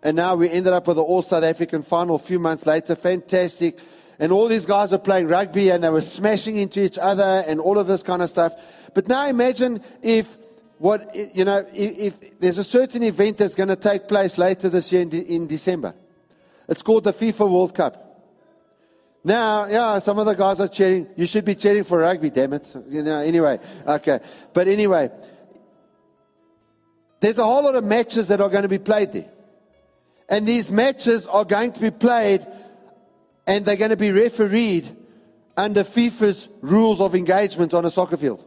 And 0.02 0.16
now 0.16 0.34
we 0.34 0.48
ended 0.48 0.72
up 0.72 0.86
with 0.86 0.98
an 0.98 1.04
all 1.04 1.22
South 1.22 1.44
African 1.44 1.82
final 1.82 2.16
a 2.16 2.18
few 2.18 2.38
months 2.38 2.64
later. 2.64 2.94
Fantastic. 2.94 3.78
And 4.18 4.32
all 4.32 4.48
these 4.48 4.66
guys 4.66 4.92
were 4.92 4.98
playing 4.98 5.28
rugby 5.28 5.70
and 5.70 5.84
they 5.84 5.90
were 5.90 6.00
smashing 6.00 6.56
into 6.56 6.82
each 6.82 6.98
other 6.98 7.44
and 7.46 7.60
all 7.60 7.78
of 7.78 7.86
this 7.86 8.02
kind 8.02 8.22
of 8.22 8.28
stuff. 8.28 8.54
But 8.94 9.08
now 9.08 9.26
imagine 9.26 9.82
if 10.02 10.36
what, 10.78 11.14
you 11.34 11.44
know, 11.44 11.64
if, 11.74 11.98
if 11.98 12.38
there's 12.40 12.58
a 12.58 12.64
certain 12.64 13.02
event 13.02 13.38
that's 13.38 13.54
going 13.54 13.68
to 13.68 13.76
take 13.76 14.08
place 14.08 14.38
later 14.38 14.68
this 14.68 14.90
year 14.92 15.02
in, 15.02 15.08
de- 15.08 15.34
in 15.34 15.46
December. 15.46 15.94
It's 16.68 16.82
called 16.82 17.04
the 17.04 17.12
FIFA 17.12 17.50
World 17.50 17.74
Cup. 17.74 18.02
Now, 19.24 19.66
yeah, 19.66 19.98
some 19.98 20.18
of 20.18 20.26
the 20.26 20.34
guys 20.34 20.60
are 20.60 20.68
cheering. 20.68 21.08
You 21.16 21.26
should 21.26 21.44
be 21.44 21.54
cheering 21.54 21.84
for 21.84 21.98
rugby, 21.98 22.30
damn 22.30 22.52
it. 22.52 22.72
You 22.88 23.02
know, 23.02 23.20
anyway, 23.20 23.58
okay. 23.86 24.20
But 24.52 24.68
anyway, 24.68 25.10
there's 27.20 27.38
a 27.38 27.44
whole 27.44 27.64
lot 27.64 27.74
of 27.74 27.84
matches 27.84 28.28
that 28.28 28.40
are 28.40 28.48
going 28.48 28.62
to 28.62 28.68
be 28.68 28.78
played 28.78 29.12
there. 29.12 29.28
And 30.28 30.46
these 30.46 30.70
matches 30.70 31.26
are 31.26 31.44
going 31.44 31.72
to 31.72 31.80
be 31.80 31.90
played 31.90 32.46
and 33.46 33.64
they're 33.64 33.76
going 33.76 33.90
to 33.90 33.96
be 33.96 34.10
refereed 34.10 34.96
under 35.56 35.84
FIFA's 35.84 36.48
rules 36.60 37.00
of 37.00 37.14
engagement 37.14 37.72
on 37.74 37.84
a 37.84 37.90
soccer 37.90 38.16
field. 38.16 38.44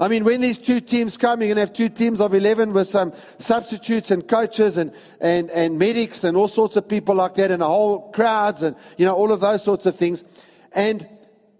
I 0.00 0.08
mean, 0.08 0.24
when 0.24 0.40
these 0.40 0.58
two 0.58 0.80
teams 0.80 1.16
come, 1.16 1.40
you're 1.40 1.48
going 1.48 1.56
to 1.56 1.62
have 1.62 1.72
two 1.72 1.88
teams 1.88 2.20
of 2.20 2.34
11 2.34 2.72
with 2.72 2.88
some 2.88 3.12
substitutes 3.38 4.10
and 4.10 4.26
coaches 4.26 4.76
and, 4.76 4.92
and, 5.20 5.50
and 5.52 5.78
medics 5.78 6.24
and 6.24 6.36
all 6.36 6.48
sorts 6.48 6.76
of 6.76 6.88
people 6.88 7.14
like 7.14 7.34
that 7.36 7.52
and 7.52 7.62
a 7.62 7.66
whole 7.66 8.10
crowds 8.10 8.64
and, 8.64 8.74
you 8.98 9.06
know, 9.06 9.14
all 9.14 9.30
of 9.30 9.40
those 9.40 9.62
sorts 9.62 9.86
of 9.86 9.94
things. 9.94 10.24
And 10.74 11.08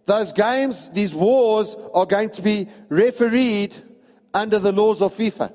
those 0.06 0.32
games, 0.32 0.90
these 0.90 1.14
wars 1.14 1.76
are 1.94 2.06
going 2.06 2.30
to 2.30 2.42
be 2.42 2.68
refereed 2.88 3.74
under 4.34 4.58
the 4.58 4.72
laws 4.72 5.00
of 5.00 5.14
FIFA. 5.14 5.52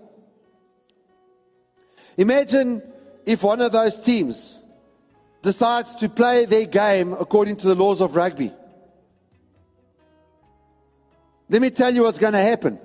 Imagine 2.18 2.82
if 3.26 3.44
one 3.44 3.60
of 3.62 3.74
those 3.74 4.00
teams 4.00 4.56
decides 5.42 5.96
to 5.96 6.10
play 6.10 6.46
their 6.46 6.66
game 6.66 7.14
according 7.14 7.56
to 7.58 7.68
the 7.68 7.76
laws 7.76 8.02
of 8.02 8.16
rugby. 8.16 8.52
Let 11.50 11.62
me 11.62 11.70
tell 11.70 11.94
you 11.94 12.04
what's 12.04 12.20
going 12.20 12.34
to 12.34 12.42
happen. 12.42 12.80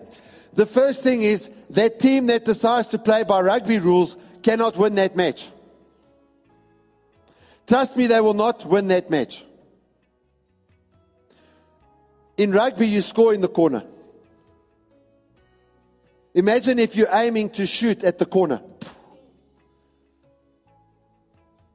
The 0.54 0.66
first 0.66 1.02
thing 1.02 1.22
is 1.22 1.50
that 1.70 1.98
team 1.98 2.26
that 2.26 2.44
decides 2.44 2.88
to 2.88 2.98
play 2.98 3.24
by 3.24 3.40
rugby 3.40 3.78
rules 3.78 4.16
cannot 4.42 4.76
win 4.76 4.94
that 4.94 5.16
match. 5.16 5.48
Trust 7.66 7.96
me, 7.96 8.06
they 8.06 8.20
will 8.20 8.34
not 8.34 8.64
win 8.64 8.88
that 8.88 9.10
match. 9.10 9.44
In 12.36 12.52
rugby, 12.52 12.86
you 12.86 13.00
score 13.00 13.32
in 13.32 13.40
the 13.40 13.48
corner. 13.48 13.84
Imagine 16.34 16.78
if 16.78 16.96
you're 16.96 17.08
aiming 17.12 17.50
to 17.50 17.66
shoot 17.66 18.02
at 18.02 18.18
the 18.18 18.26
corner. 18.26 18.60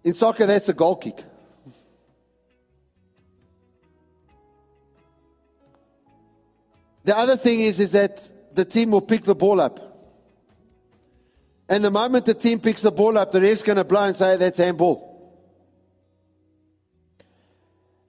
In 0.09 0.15
soccer, 0.15 0.47
that's 0.47 0.67
a 0.67 0.73
goal 0.73 0.95
kick. 0.95 1.23
The 7.03 7.15
other 7.15 7.37
thing 7.37 7.59
is, 7.59 7.79
is 7.79 7.91
that 7.91 8.19
the 8.55 8.65
team 8.65 8.89
will 8.89 9.01
pick 9.01 9.21
the 9.21 9.35
ball 9.35 9.61
up. 9.61 9.79
And 11.69 11.85
the 11.85 11.91
moment 11.91 12.25
the 12.25 12.33
team 12.33 12.59
picks 12.59 12.81
the 12.81 12.91
ball 12.91 13.19
up, 13.19 13.31
the 13.31 13.39
ref's 13.39 13.61
going 13.61 13.77
to 13.77 13.83
blow 13.83 14.01
and 14.01 14.17
say, 14.17 14.35
that's 14.35 14.57
handball. 14.57 15.31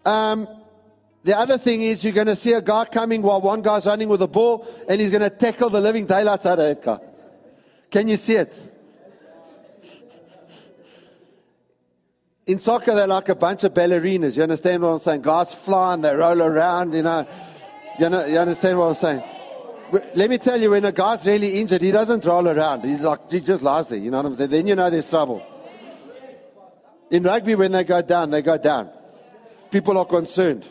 Um, 0.02 0.48
the 1.22 1.36
other 1.36 1.58
thing 1.58 1.82
is, 1.82 2.02
you're 2.02 2.14
going 2.14 2.28
to 2.28 2.34
see 2.34 2.54
a 2.54 2.62
guy 2.62 2.86
coming 2.86 3.20
while 3.20 3.42
one 3.42 3.60
guy's 3.60 3.84
running 3.84 4.08
with 4.08 4.22
a 4.22 4.26
ball, 4.26 4.66
and 4.88 5.02
he's 5.02 5.10
going 5.10 5.20
to 5.20 5.28
tackle 5.28 5.68
the 5.68 5.82
living 5.82 6.06
daylights 6.06 6.46
out 6.46 6.60
of 6.60 6.64
that 6.64 6.82
guy. 6.82 6.98
Can 7.90 8.08
you 8.08 8.16
see 8.16 8.36
it? 8.36 8.69
In 12.46 12.58
soccer, 12.58 12.94
they're 12.94 13.06
like 13.06 13.28
a 13.28 13.34
bunch 13.34 13.64
of 13.64 13.74
ballerinas. 13.74 14.36
You 14.36 14.42
understand 14.42 14.82
what 14.82 14.88
I'm 14.90 14.98
saying? 14.98 15.22
Guys 15.22 15.54
fly 15.54 15.94
and 15.94 16.04
they 16.04 16.14
roll 16.14 16.42
around, 16.42 16.94
you 16.94 17.02
know. 17.02 17.26
You, 17.98 18.08
know, 18.08 18.24
you 18.24 18.38
understand 18.38 18.78
what 18.78 18.86
I'm 18.86 18.94
saying? 18.94 19.22
But 19.92 20.16
let 20.16 20.30
me 20.30 20.38
tell 20.38 20.60
you, 20.60 20.70
when 20.70 20.84
a 20.84 20.92
guy's 20.92 21.26
really 21.26 21.60
injured, 21.60 21.82
he 21.82 21.90
doesn't 21.90 22.24
roll 22.24 22.48
around. 22.48 22.84
He's 22.84 23.02
like, 23.02 23.30
he 23.30 23.40
just 23.40 23.62
lies 23.62 23.88
there. 23.88 23.98
You 23.98 24.10
know 24.10 24.18
what 24.18 24.26
I'm 24.26 24.34
saying? 24.34 24.50
Then 24.50 24.66
you 24.66 24.74
know 24.74 24.88
there's 24.88 25.08
trouble. 25.08 25.44
In 27.10 27.24
rugby, 27.24 27.56
when 27.56 27.72
they 27.72 27.84
go 27.84 28.00
down, 28.00 28.30
they 28.30 28.40
go 28.40 28.56
down. 28.56 28.88
People 29.70 29.98
are 29.98 30.06
concerned. 30.06 30.66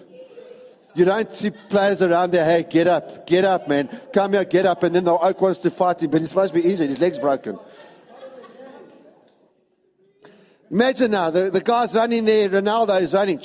You 0.96 1.06
don't 1.06 1.32
see 1.32 1.52
players 1.52 2.02
around 2.02 2.32
there, 2.32 2.46
hey, 2.46 2.66
get 2.68 2.88
up, 2.88 3.28
get 3.28 3.46
up, 3.46 3.68
man. 3.68 3.88
Come 4.12 4.34
here, 4.34 4.46
get 4.46 4.66
up. 4.66 4.84
And 4.84 4.96
then 4.96 5.04
the 5.04 5.14
oak 5.14 5.42
wants 5.42 5.60
to 5.60 5.72
fight 5.72 6.02
him, 6.02 6.10
but 6.10 6.20
he's 6.20 6.30
supposed 6.30 6.54
to 6.54 6.62
be 6.62 6.70
injured. 6.70 6.90
His 6.90 7.00
leg's 7.00 7.20
broken. 7.20 7.60
Imagine 10.72 11.12
now, 11.12 11.30
the, 11.32 11.50
the 11.50 11.62
guy's 11.62 11.96
running 11.96 12.26
there, 12.26 12.50
Ronaldo 12.50 13.02
is 13.02 13.14
running. 13.14 13.40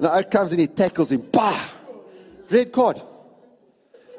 The 0.00 0.12
oak 0.12 0.30
comes 0.30 0.50
and 0.50 0.60
he 0.60 0.66
tackles 0.66 1.12
him. 1.12 1.28
Bah! 1.30 1.68
Red 2.50 2.72
card. 2.72 3.00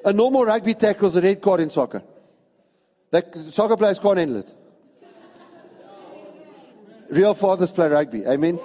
A 0.06 0.14
normal 0.14 0.46
rugby 0.46 0.74
tackle 0.74 1.10
is 1.10 1.16
a 1.16 1.22
red 1.22 1.42
card 1.42 1.60
in 1.60 1.70
soccer. 1.70 2.02
The 3.12 3.50
soccer 3.52 3.78
players 3.78 4.00
can't 4.00 4.18
handle 4.18 4.38
it. 4.38 4.52
Real 7.10 7.34
fathers 7.34 7.72
play 7.72 7.90
rugby. 7.90 8.26
Amen. 8.26 8.60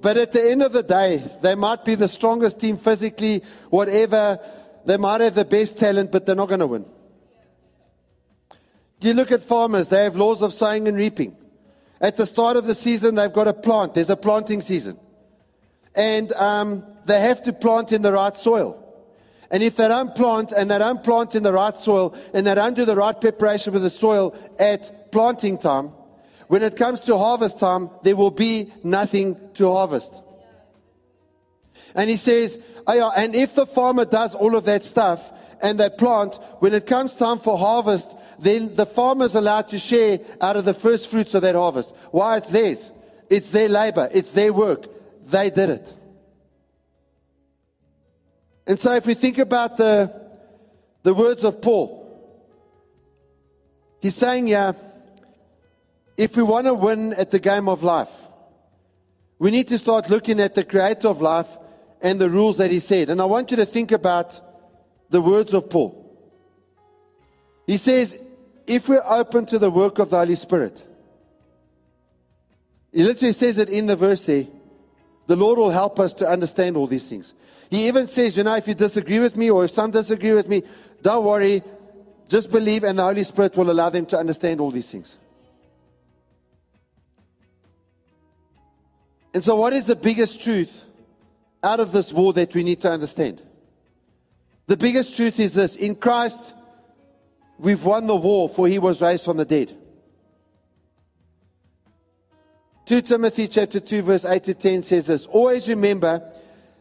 But 0.00 0.16
at 0.16 0.32
the 0.32 0.50
end 0.50 0.62
of 0.62 0.72
the 0.72 0.82
day, 0.82 1.22
they 1.42 1.54
might 1.54 1.84
be 1.84 1.94
the 1.94 2.08
strongest 2.08 2.58
team 2.58 2.78
physically, 2.78 3.42
whatever. 3.68 4.40
They 4.84 4.96
might 4.96 5.20
have 5.20 5.34
the 5.34 5.44
best 5.44 5.78
talent, 5.78 6.10
but 6.10 6.26
they're 6.26 6.34
not 6.34 6.48
going 6.48 6.60
to 6.60 6.66
win. 6.66 6.84
You 9.00 9.14
look 9.14 9.32
at 9.32 9.42
farmers, 9.42 9.88
they 9.88 10.04
have 10.04 10.16
laws 10.16 10.42
of 10.42 10.52
sowing 10.52 10.86
and 10.88 10.96
reaping. 10.96 11.36
At 12.00 12.16
the 12.16 12.26
start 12.26 12.56
of 12.56 12.66
the 12.66 12.74
season, 12.74 13.14
they've 13.14 13.32
got 13.32 13.44
to 13.44 13.52
plant. 13.52 13.94
There's 13.94 14.10
a 14.10 14.16
planting 14.16 14.60
season. 14.60 14.98
And 15.94 16.32
um, 16.32 16.84
they 17.06 17.20
have 17.20 17.42
to 17.42 17.52
plant 17.52 17.92
in 17.92 18.02
the 18.02 18.12
right 18.12 18.36
soil. 18.36 18.76
And 19.50 19.62
if 19.62 19.76
they 19.76 19.88
don't 19.88 20.14
plant 20.14 20.52
and 20.52 20.70
they 20.70 20.78
don't 20.78 21.02
plant 21.02 21.34
in 21.34 21.42
the 21.42 21.52
right 21.52 21.76
soil 21.76 22.14
and 22.32 22.46
they 22.46 22.54
don't 22.54 22.74
do 22.74 22.84
the 22.84 22.94
right 22.94 23.18
preparation 23.20 23.72
with 23.72 23.82
the 23.82 23.90
soil 23.90 24.36
at 24.58 25.10
planting 25.10 25.58
time, 25.58 25.88
when 26.46 26.62
it 26.62 26.76
comes 26.76 27.02
to 27.02 27.18
harvest 27.18 27.58
time, 27.58 27.90
there 28.02 28.16
will 28.16 28.30
be 28.30 28.72
nothing 28.84 29.36
to 29.54 29.70
harvest. 29.70 30.14
And 31.94 32.08
he 32.08 32.16
says, 32.16 32.58
Oh, 32.98 33.12
and 33.16 33.34
if 33.34 33.54
the 33.54 33.66
farmer 33.66 34.04
does 34.04 34.34
all 34.34 34.56
of 34.56 34.64
that 34.64 34.84
stuff 34.84 35.32
and 35.62 35.78
they 35.78 35.90
plant, 35.90 36.36
when 36.58 36.74
it 36.74 36.86
comes 36.86 37.14
time 37.14 37.38
for 37.38 37.56
harvest, 37.56 38.10
then 38.38 38.74
the 38.74 38.86
farmer's 38.86 39.34
allowed 39.34 39.68
to 39.68 39.78
share 39.78 40.18
out 40.40 40.56
of 40.56 40.64
the 40.64 40.74
first 40.74 41.10
fruits 41.10 41.34
of 41.34 41.42
that 41.42 41.54
harvest. 41.54 41.94
Why? 42.10 42.38
It's 42.38 42.50
theirs. 42.50 42.92
It's 43.28 43.50
their 43.50 43.68
labor. 43.68 44.08
It's 44.12 44.32
their 44.32 44.52
work. 44.52 44.86
They 45.26 45.50
did 45.50 45.70
it. 45.70 45.94
And 48.66 48.80
so 48.80 48.94
if 48.94 49.06
we 49.06 49.14
think 49.14 49.38
about 49.38 49.76
the, 49.76 50.12
the 51.02 51.14
words 51.14 51.44
of 51.44 51.60
Paul, 51.60 51.98
he's 54.00 54.14
saying, 54.14 54.48
yeah, 54.48 54.72
if 56.16 56.36
we 56.36 56.42
want 56.42 56.66
to 56.66 56.74
win 56.74 57.12
at 57.14 57.30
the 57.30 57.38
game 57.38 57.68
of 57.68 57.82
life, 57.82 58.10
we 59.38 59.50
need 59.50 59.68
to 59.68 59.78
start 59.78 60.10
looking 60.10 60.40
at 60.40 60.54
the 60.54 60.64
creator 60.64 61.08
of 61.08 61.20
life 61.20 61.48
and 62.02 62.20
the 62.20 62.30
rules 62.30 62.58
that 62.58 62.70
he 62.70 62.80
said. 62.80 63.10
And 63.10 63.20
I 63.20 63.24
want 63.24 63.50
you 63.50 63.56
to 63.58 63.66
think 63.66 63.92
about 63.92 64.40
the 65.10 65.20
words 65.20 65.54
of 65.54 65.68
Paul. 65.68 65.96
He 67.66 67.76
says, 67.76 68.18
if 68.66 68.88
we're 68.88 69.02
open 69.06 69.46
to 69.46 69.58
the 69.58 69.70
work 69.70 69.98
of 69.98 70.10
the 70.10 70.18
Holy 70.18 70.34
Spirit, 70.34 70.82
he 72.92 73.04
literally 73.04 73.32
says 73.32 73.58
it 73.58 73.68
in 73.68 73.86
the 73.86 73.96
verse 73.96 74.24
there. 74.24 74.46
The 75.26 75.36
Lord 75.36 75.58
will 75.58 75.70
help 75.70 76.00
us 76.00 76.14
to 76.14 76.28
understand 76.28 76.76
all 76.76 76.86
these 76.86 77.08
things. 77.08 77.34
He 77.70 77.86
even 77.86 78.08
says, 78.08 78.36
you 78.36 78.42
know, 78.42 78.56
if 78.56 78.66
you 78.66 78.74
disagree 78.74 79.20
with 79.20 79.36
me 79.36 79.50
or 79.50 79.64
if 79.64 79.70
some 79.70 79.92
disagree 79.92 80.32
with 80.32 80.48
me, 80.48 80.64
don't 81.02 81.24
worry. 81.24 81.62
Just 82.28 82.50
believe 82.50 82.82
and 82.84 82.98
the 82.98 83.02
Holy 83.02 83.22
Spirit 83.22 83.56
will 83.56 83.70
allow 83.70 83.90
them 83.90 84.06
to 84.06 84.16
understand 84.16 84.60
all 84.60 84.70
these 84.70 84.90
things. 84.90 85.16
And 89.32 89.44
so, 89.44 89.54
what 89.54 89.72
is 89.72 89.86
the 89.86 89.94
biggest 89.94 90.42
truth 90.42 90.84
out 91.62 91.80
of 91.80 91.92
this 91.92 92.12
war 92.12 92.32
that 92.34 92.54
we 92.54 92.62
need 92.62 92.80
to 92.82 92.90
understand? 92.90 93.42
The 94.66 94.76
biggest 94.76 95.16
truth 95.16 95.40
is 95.40 95.54
this 95.54 95.76
in 95.76 95.96
Christ, 95.96 96.54
We've 97.60 97.84
won 97.84 98.06
the 98.06 98.16
war, 98.16 98.48
for 98.48 98.66
he 98.66 98.78
was 98.78 99.02
raised 99.02 99.24
from 99.24 99.36
the 99.36 99.44
dead. 99.44 99.76
2 102.86 103.02
Timothy 103.02 103.48
chapter 103.48 103.78
2 103.78 104.02
verse 104.02 104.24
8 104.24 104.42
to 104.44 104.54
10 104.54 104.82
says 104.82 105.06
this, 105.06 105.26
always 105.26 105.68
remember 105.68 106.26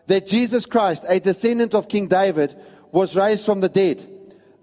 that 0.07 0.25
Jesus 0.25 0.65
Christ, 0.65 1.05
a 1.07 1.19
descendant 1.19 1.75
of 1.75 1.89
King 1.89 2.07
David, 2.07 2.55
was 2.93 3.15
raised 3.15 3.45
from 3.45 3.59
the 3.59 3.67
dead. 3.67 4.07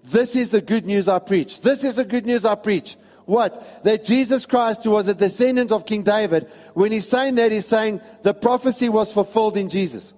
This 0.03 0.35
is 0.35 0.49
the 0.49 0.61
good 0.61 0.87
news 0.87 1.07
I 1.07 1.19
preach. 1.19 1.61
This 1.61 1.83
is 1.83 1.95
the 1.95 2.03
good 2.03 2.25
news 2.25 2.45
I 2.45 2.55
preach. 2.55 2.97
What? 3.27 3.83
That 3.83 4.05
Jesus 4.05 4.45
Christ, 4.45 4.85
who 4.85 4.91
was 4.91 5.09
a 5.09 5.13
descendant 5.13 5.73
of 5.73 5.85
King 5.85 6.03
David, 6.03 6.49
when 6.73 6.93
he's 6.93 7.09
saying 7.09 7.35
that, 7.35 7.51
he's 7.51 7.65
saying 7.65 7.99
the 8.23 8.33
prophecy 8.33 8.87
was 8.87 9.11
fulfilled 9.11 9.57
in 9.57 9.67
Jesus. 9.67 10.13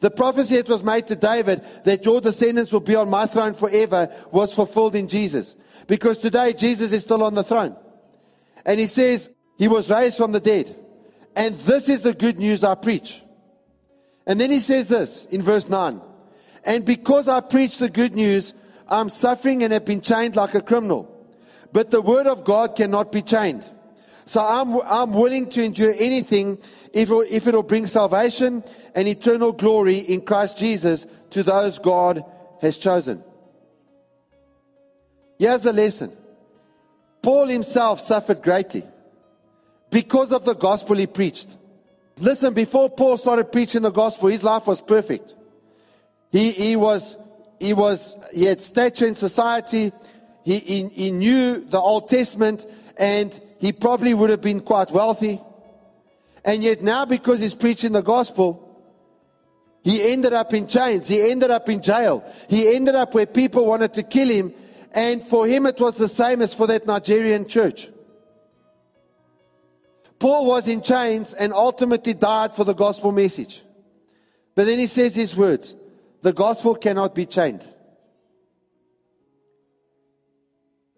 The 0.00 0.10
prophecy 0.10 0.56
that 0.56 0.70
was 0.70 0.82
made 0.82 1.06
to 1.08 1.16
David 1.16 1.62
that 1.84 2.06
your 2.06 2.22
descendants 2.22 2.72
will 2.72 2.80
be 2.80 2.96
on 2.96 3.10
my 3.10 3.26
throne 3.26 3.52
forever 3.52 4.10
was 4.32 4.54
fulfilled 4.54 4.94
in 4.94 5.06
Jesus. 5.06 5.54
Because 5.86 6.16
today 6.16 6.54
Jesus 6.54 6.92
is 6.92 7.02
still 7.02 7.22
on 7.22 7.34
the 7.34 7.44
throne. 7.44 7.76
And 8.64 8.80
he 8.80 8.86
says 8.86 9.28
he 9.58 9.68
was 9.68 9.90
raised 9.90 10.16
from 10.16 10.32
the 10.32 10.40
dead. 10.40 10.74
And 11.36 11.56
this 11.58 11.90
is 11.90 12.00
the 12.00 12.14
good 12.14 12.38
news 12.38 12.64
I 12.64 12.74
preach. 12.74 13.22
And 14.26 14.40
then 14.40 14.50
he 14.50 14.60
says 14.60 14.88
this 14.88 15.26
in 15.26 15.42
verse 15.42 15.68
9. 15.68 16.00
And 16.64 16.86
because 16.86 17.28
I 17.28 17.40
preach 17.40 17.78
the 17.78 17.90
good 17.90 18.14
news, 18.14 18.54
I'm 18.88 19.10
suffering 19.10 19.62
and 19.62 19.74
have 19.74 19.84
been 19.84 20.00
chained 20.00 20.36
like 20.36 20.54
a 20.54 20.62
criminal. 20.62 21.09
But 21.72 21.90
the 21.90 22.02
word 22.02 22.26
of 22.26 22.44
God 22.44 22.76
cannot 22.76 23.12
be 23.12 23.22
chained. 23.22 23.64
So 24.26 24.40
I'm, 24.40 24.80
I'm 24.82 25.12
willing 25.12 25.48
to 25.50 25.64
endure 25.64 25.94
anything 25.98 26.58
if, 26.92 27.10
if 27.10 27.46
it'll 27.46 27.62
bring 27.62 27.86
salvation 27.86 28.64
and 28.94 29.08
eternal 29.08 29.52
glory 29.52 29.98
in 29.98 30.20
Christ 30.22 30.58
Jesus 30.58 31.06
to 31.30 31.42
those 31.42 31.78
God 31.78 32.24
has 32.60 32.76
chosen. 32.76 33.22
Here's 35.38 35.64
a 35.64 35.72
lesson. 35.72 36.16
Paul 37.22 37.46
himself 37.46 38.00
suffered 38.00 38.42
greatly 38.42 38.84
because 39.90 40.32
of 40.32 40.44
the 40.44 40.54
gospel 40.54 40.96
he 40.96 41.06
preached. 41.06 41.48
Listen, 42.18 42.52
before 42.52 42.90
Paul 42.90 43.16
started 43.16 43.50
preaching 43.50 43.82
the 43.82 43.90
gospel, 43.90 44.28
his 44.28 44.42
life 44.42 44.66
was 44.66 44.80
perfect. 44.80 45.34
He, 46.30 46.52
he 46.52 46.76
was, 46.76 47.16
he 47.58 47.72
was, 47.72 48.16
he 48.32 48.44
had 48.44 48.60
stature 48.62 49.06
in 49.06 49.14
society. 49.14 49.92
He, 50.44 50.58
he, 50.58 50.88
he 50.88 51.10
knew 51.10 51.60
the 51.60 51.78
Old 51.78 52.08
Testament 52.08 52.66
and 52.96 53.38
he 53.58 53.72
probably 53.72 54.14
would 54.14 54.30
have 54.30 54.40
been 54.40 54.60
quite 54.60 54.90
wealthy. 54.90 55.40
And 56.44 56.62
yet 56.62 56.82
now 56.82 57.04
because 57.04 57.40
he's 57.40 57.54
preaching 57.54 57.92
the 57.92 58.02
gospel, 58.02 58.66
he 59.82 60.10
ended 60.12 60.32
up 60.32 60.52
in 60.52 60.66
chains. 60.66 61.08
He 61.08 61.30
ended 61.30 61.50
up 61.50 61.68
in 61.68 61.82
jail. 61.82 62.24
He 62.48 62.74
ended 62.74 62.94
up 62.94 63.14
where 63.14 63.26
people 63.26 63.66
wanted 63.66 63.94
to 63.94 64.02
kill 64.02 64.28
him. 64.28 64.52
And 64.92 65.22
for 65.22 65.46
him, 65.46 65.66
it 65.66 65.78
was 65.78 65.96
the 65.96 66.08
same 66.08 66.42
as 66.42 66.52
for 66.52 66.66
that 66.66 66.86
Nigerian 66.86 67.46
church. 67.46 67.88
Paul 70.18 70.46
was 70.46 70.68
in 70.68 70.82
chains 70.82 71.32
and 71.32 71.52
ultimately 71.52 72.12
died 72.12 72.54
for 72.54 72.64
the 72.64 72.74
gospel 72.74 73.10
message. 73.10 73.62
But 74.54 74.66
then 74.66 74.78
he 74.78 74.86
says 74.86 75.14
these 75.14 75.34
words 75.34 75.74
the 76.22 76.34
gospel 76.34 76.74
cannot 76.74 77.14
be 77.14 77.24
chained. 77.24 77.66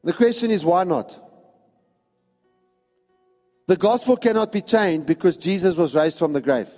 The 0.04 0.12
question 0.12 0.50
is, 0.50 0.64
why 0.64 0.84
not? 0.84 1.18
The 3.66 3.76
gospel 3.76 4.16
cannot 4.16 4.50
be 4.52 4.60
changed 4.60 5.06
because 5.06 5.36
Jesus 5.36 5.76
was 5.76 5.94
raised 5.94 6.18
from 6.18 6.32
the 6.32 6.40
grave. 6.40 6.68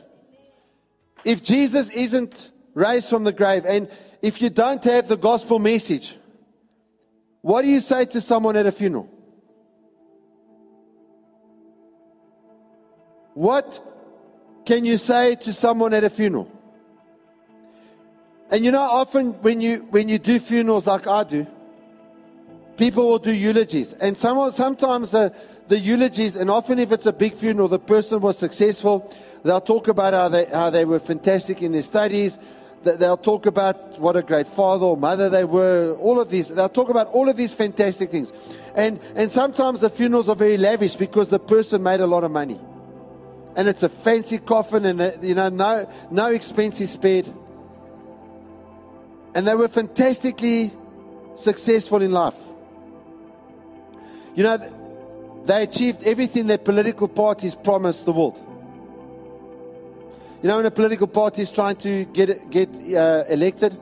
If 1.24 1.42
Jesus 1.42 1.90
isn't 1.90 2.52
raised 2.74 3.08
from 3.08 3.24
the 3.24 3.32
grave, 3.32 3.64
and 3.64 3.88
if 4.20 4.42
you 4.42 4.50
don't 4.50 4.84
have 4.84 5.08
the 5.08 5.16
gospel 5.16 5.58
message, 5.58 6.16
what 7.40 7.62
do 7.62 7.68
you 7.68 7.80
say 7.80 8.04
to 8.06 8.20
someone 8.20 8.56
at 8.56 8.66
a 8.66 8.72
funeral? 8.72 9.08
What 13.34 13.80
can 14.64 14.84
you 14.84 14.96
say 14.96 15.34
to 15.34 15.52
someone 15.52 15.92
at 15.92 16.04
a 16.04 16.10
funeral? 16.10 16.50
And 18.50 18.64
you 18.64 18.70
know, 18.70 18.82
often 18.82 19.32
when 19.42 19.60
you 19.60 19.78
when 19.90 20.08
you 20.08 20.18
do 20.18 20.38
funerals 20.38 20.86
like 20.86 21.06
I 21.06 21.24
do, 21.24 21.46
people 22.76 23.08
will 23.08 23.18
do 23.18 23.34
eulogies, 23.34 23.92
and 23.94 24.16
some, 24.18 24.50
sometimes 24.50 25.12
the, 25.12 25.32
the 25.68 25.78
eulogies, 25.78 26.36
and 26.36 26.50
often 26.50 26.78
if 26.78 26.92
it's 26.92 27.06
a 27.06 27.12
big 27.12 27.34
funeral, 27.34 27.68
the 27.68 27.78
person 27.78 28.20
was 28.20 28.38
successful. 28.38 29.12
They'll 29.42 29.60
talk 29.60 29.88
about 29.88 30.14
how 30.14 30.28
they 30.28 30.46
how 30.46 30.70
they 30.70 30.84
were 30.84 30.98
fantastic 30.98 31.62
in 31.62 31.72
their 31.72 31.82
studies. 31.82 32.38
They'll 32.82 33.16
talk 33.16 33.46
about 33.46 33.98
what 33.98 34.14
a 34.16 34.22
great 34.22 34.46
father 34.46 34.84
or 34.84 34.96
mother 34.96 35.30
they 35.30 35.44
were. 35.44 35.96
All 36.00 36.20
of 36.20 36.28
these. 36.28 36.48
They'll 36.48 36.68
talk 36.68 36.90
about 36.90 37.08
all 37.08 37.28
of 37.28 37.36
these 37.36 37.54
fantastic 37.54 38.10
things, 38.10 38.32
and 38.74 39.00
and 39.14 39.30
sometimes 39.30 39.80
the 39.80 39.90
funerals 39.90 40.28
are 40.28 40.36
very 40.36 40.56
lavish 40.56 40.96
because 40.96 41.28
the 41.28 41.38
person 41.38 41.82
made 41.82 42.00
a 42.00 42.06
lot 42.06 42.24
of 42.24 42.30
money, 42.30 42.60
and 43.56 43.68
it's 43.68 43.82
a 43.82 43.88
fancy 43.88 44.38
coffin, 44.38 44.84
and 44.84 45.00
the, 45.00 45.18
you 45.22 45.34
know 45.34 45.48
no 45.48 45.90
no 46.10 46.26
expense 46.26 46.80
is 46.80 46.90
spared. 46.90 47.26
And 49.34 49.46
they 49.48 49.54
were 49.56 49.68
fantastically 49.68 50.70
successful 51.34 52.02
in 52.02 52.12
life. 52.12 52.36
You 54.34 54.42
know, 54.42 54.58
they 55.44 55.62
achieved 55.62 56.04
everything 56.04 56.46
that 56.48 56.64
political 56.64 57.08
parties 57.08 57.54
promised 57.54 58.04
the 58.06 58.12
world. 58.12 58.40
You 60.42 60.48
know, 60.48 60.56
when 60.56 60.66
a 60.66 60.70
political 60.70 61.06
party 61.06 61.42
is 61.42 61.50
trying 61.50 61.76
to 61.76 62.04
get, 62.06 62.50
get 62.50 62.68
uh, 62.94 63.24
elected, 63.30 63.78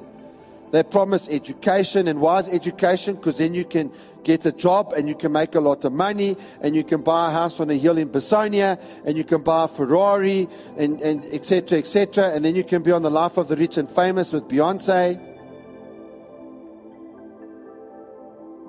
they 0.70 0.82
promise 0.82 1.28
education. 1.28 2.08
And 2.08 2.22
is 2.22 2.48
education? 2.48 3.16
Because 3.16 3.38
then 3.38 3.54
you 3.54 3.64
can 3.64 3.92
get 4.22 4.46
a 4.46 4.52
job 4.52 4.92
and 4.92 5.08
you 5.08 5.14
can 5.14 5.32
make 5.32 5.54
a 5.54 5.60
lot 5.60 5.84
of 5.84 5.92
money 5.92 6.36
and 6.60 6.76
you 6.76 6.84
can 6.84 7.02
buy 7.02 7.28
a 7.28 7.32
house 7.32 7.58
on 7.60 7.70
a 7.70 7.74
hill 7.74 7.98
in 7.98 8.08
Bassonia 8.08 8.80
and 9.04 9.16
you 9.16 9.24
can 9.24 9.42
buy 9.42 9.64
a 9.64 9.68
Ferrari 9.68 10.48
and, 10.76 11.00
and 11.02 11.24
etc. 11.26 11.78
etc. 11.78 12.30
And 12.30 12.44
then 12.44 12.54
you 12.54 12.64
can 12.64 12.82
be 12.82 12.92
on 12.92 13.02
the 13.02 13.10
life 13.10 13.36
of 13.38 13.48
the 13.48 13.56
rich 13.56 13.76
and 13.76 13.88
famous 13.88 14.32
with 14.32 14.48
Beyonce. 14.48 15.31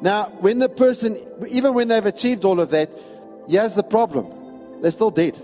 Now, 0.04 0.26
when 0.42 0.60
the 0.60 0.68
person, 0.68 1.18
even 1.48 1.74
when 1.74 1.88
they've 1.88 2.06
achieved 2.06 2.44
all 2.44 2.60
of 2.60 2.72
that, 2.72 2.92
here's 3.48 3.74
the 3.74 3.84
problem 3.84 4.82
they're 4.82 4.92
still 4.92 5.12
dead. 5.12 5.40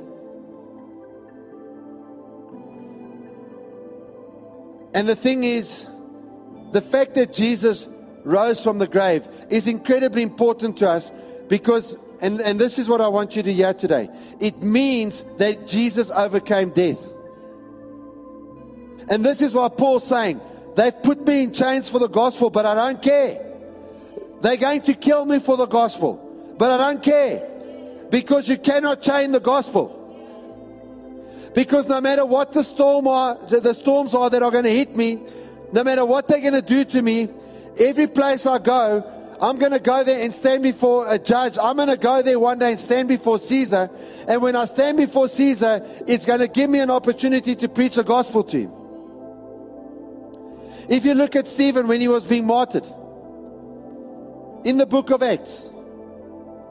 And 4.94 5.08
the 5.08 5.16
thing 5.16 5.46
is, 5.46 5.88
the 6.74 6.82
fact 6.82 7.14
that 7.14 7.32
Jesus 7.32 7.88
rose 8.26 8.62
from 8.62 8.80
the 8.80 8.88
grave 8.88 9.26
is 9.50 9.66
incredibly 9.66 10.24
important 10.24 10.76
to 10.80 10.90
us 10.90 11.10
because, 11.48 11.96
and, 12.20 12.42
and 12.42 12.60
this 12.60 12.78
is 12.78 12.90
what 12.90 13.00
I 13.00 13.08
want 13.08 13.38
you 13.38 13.44
to 13.44 13.54
hear 13.54 13.74
today 13.74 14.10
it 14.42 14.62
means 14.62 15.24
that 15.38 15.68
Jesus 15.68 16.12
overcame 16.12 16.72
death. 16.72 17.02
And 19.10 19.24
this 19.24 19.42
is 19.42 19.54
what 19.54 19.78
Paul's 19.78 20.06
saying. 20.06 20.42
They've 20.76 21.02
put 21.02 21.26
me 21.26 21.44
in 21.44 21.54
chains 21.54 21.90
for 21.90 22.00
the 22.00 22.10
gospel, 22.10 22.50
but 22.50 22.66
I 22.66 22.76
don't 22.76 23.02
care. 23.02 23.49
They're 24.42 24.58
going 24.58 24.82
to 24.82 24.94
kill 24.94 25.26
me 25.26 25.40
for 25.40 25.58
the 25.58 25.66
gospel, 25.66 26.56
but 26.58 26.72
I 26.72 26.78
don't 26.78 27.04
care 27.04 27.48
because 28.10 28.48
you 28.48 28.58
cannot 28.58 29.02
chain 29.02 29.32
the 29.32 29.40
gospel. 29.40 29.96
Because 31.54 31.88
no 31.88 32.00
matter 32.00 32.26
what 32.26 32.54
the 32.54 32.64
storm 32.64 33.08
are, 33.08 33.36
the 33.36 33.74
storms 33.74 34.14
are 34.14 34.30
that 34.30 34.42
are 34.44 34.52
going 34.52 34.66
to 34.66 34.74
hit 34.74 34.96
me, 34.96 35.20
no 35.74 35.84
matter 35.84 36.06
what 36.06 36.28
they're 36.28 36.42
going 36.42 36.54
to 36.54 36.62
do 36.62 36.86
to 36.86 37.02
me, 37.02 37.28
every 37.80 38.08
place 38.08 38.46
I 38.46 38.60
go, 38.60 39.04
I'm 39.42 39.58
going 39.58 39.72
to 39.72 39.80
go 39.80 40.04
there 40.04 40.24
and 40.24 40.34
stand 40.34 40.64
before 40.64 41.12
a 41.12 41.18
judge. 41.18 41.58
I'm 41.58 41.78
going 41.78 41.90
to 41.90 41.98
go 41.98 42.22
there 42.22 42.40
one 42.40 42.60
day 42.60 42.72
and 42.72 42.80
stand 42.80 43.08
before 43.08 43.40
Caesar. 43.40 43.90
And 44.28 44.42
when 44.42 44.56
I 44.56 44.66
stand 44.66 44.98
before 44.98 45.28
Caesar, 45.30 45.86
it's 46.08 46.26
going 46.26 46.42
to 46.42 46.48
give 46.48 46.70
me 46.70 46.80
an 46.80 46.92
opportunity 46.92 47.56
to 47.56 47.70
preach 47.70 47.96
the 47.96 48.04
gospel 48.04 48.44
to 48.44 48.60
him. 48.60 48.72
If 50.90 51.06
you 51.06 51.14
look 51.14 51.36
at 51.36 51.48
Stephen 51.48 51.88
when 51.88 52.02
he 52.02 52.08
was 52.08 52.26
being 52.26 52.46
martyred, 52.46 52.86
in 54.64 54.78
the 54.78 54.86
book 54.86 55.10
of 55.10 55.24
Acts. 55.24 55.66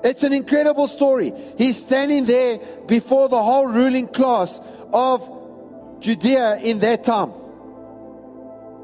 It's 0.04 0.22
an 0.22 0.32
incredible 0.32 0.86
story. 0.86 1.32
He's 1.56 1.76
standing 1.80 2.24
there 2.24 2.58
before 2.86 3.28
the 3.28 3.42
whole 3.42 3.66
ruling 3.66 4.06
class 4.08 4.60
of 4.92 5.28
Judea 6.00 6.58
in 6.58 6.78
that 6.80 7.02
time, 7.02 7.32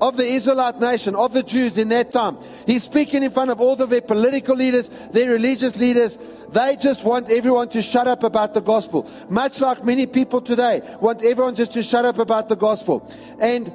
of 0.00 0.16
the 0.16 0.26
Israelite 0.26 0.80
nation, 0.80 1.14
of 1.14 1.32
the 1.32 1.44
Jews 1.44 1.78
in 1.78 1.88
that 1.90 2.10
time. 2.10 2.36
He's 2.66 2.82
speaking 2.82 3.22
in 3.22 3.30
front 3.30 3.52
of 3.52 3.60
all 3.60 3.80
of 3.80 3.90
their 3.90 4.00
political 4.00 4.56
leaders, 4.56 4.90
their 5.12 5.30
religious 5.30 5.76
leaders. 5.76 6.18
They 6.50 6.76
just 6.76 7.04
want 7.04 7.30
everyone 7.30 7.68
to 7.70 7.82
shut 7.82 8.08
up 8.08 8.24
about 8.24 8.54
the 8.54 8.60
gospel. 8.60 9.08
Much 9.28 9.60
like 9.60 9.84
many 9.84 10.06
people 10.06 10.40
today 10.40 10.82
want 11.00 11.22
everyone 11.24 11.54
just 11.54 11.72
to 11.74 11.82
shut 11.84 12.04
up 12.04 12.18
about 12.18 12.48
the 12.48 12.56
gospel. 12.56 13.08
And 13.40 13.68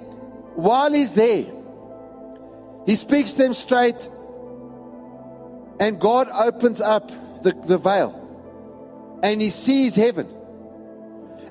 while 0.55 0.91
he's 0.91 1.13
there, 1.13 1.45
he 2.85 2.95
speaks 2.95 3.33
them 3.33 3.53
straight 3.53 4.09
and 5.79 5.99
God 5.99 6.29
opens 6.29 6.81
up 6.81 7.11
the, 7.43 7.51
the 7.65 7.77
veil 7.77 8.19
and 9.23 9.41
he 9.41 9.49
sees 9.49 9.95
heaven. 9.95 10.27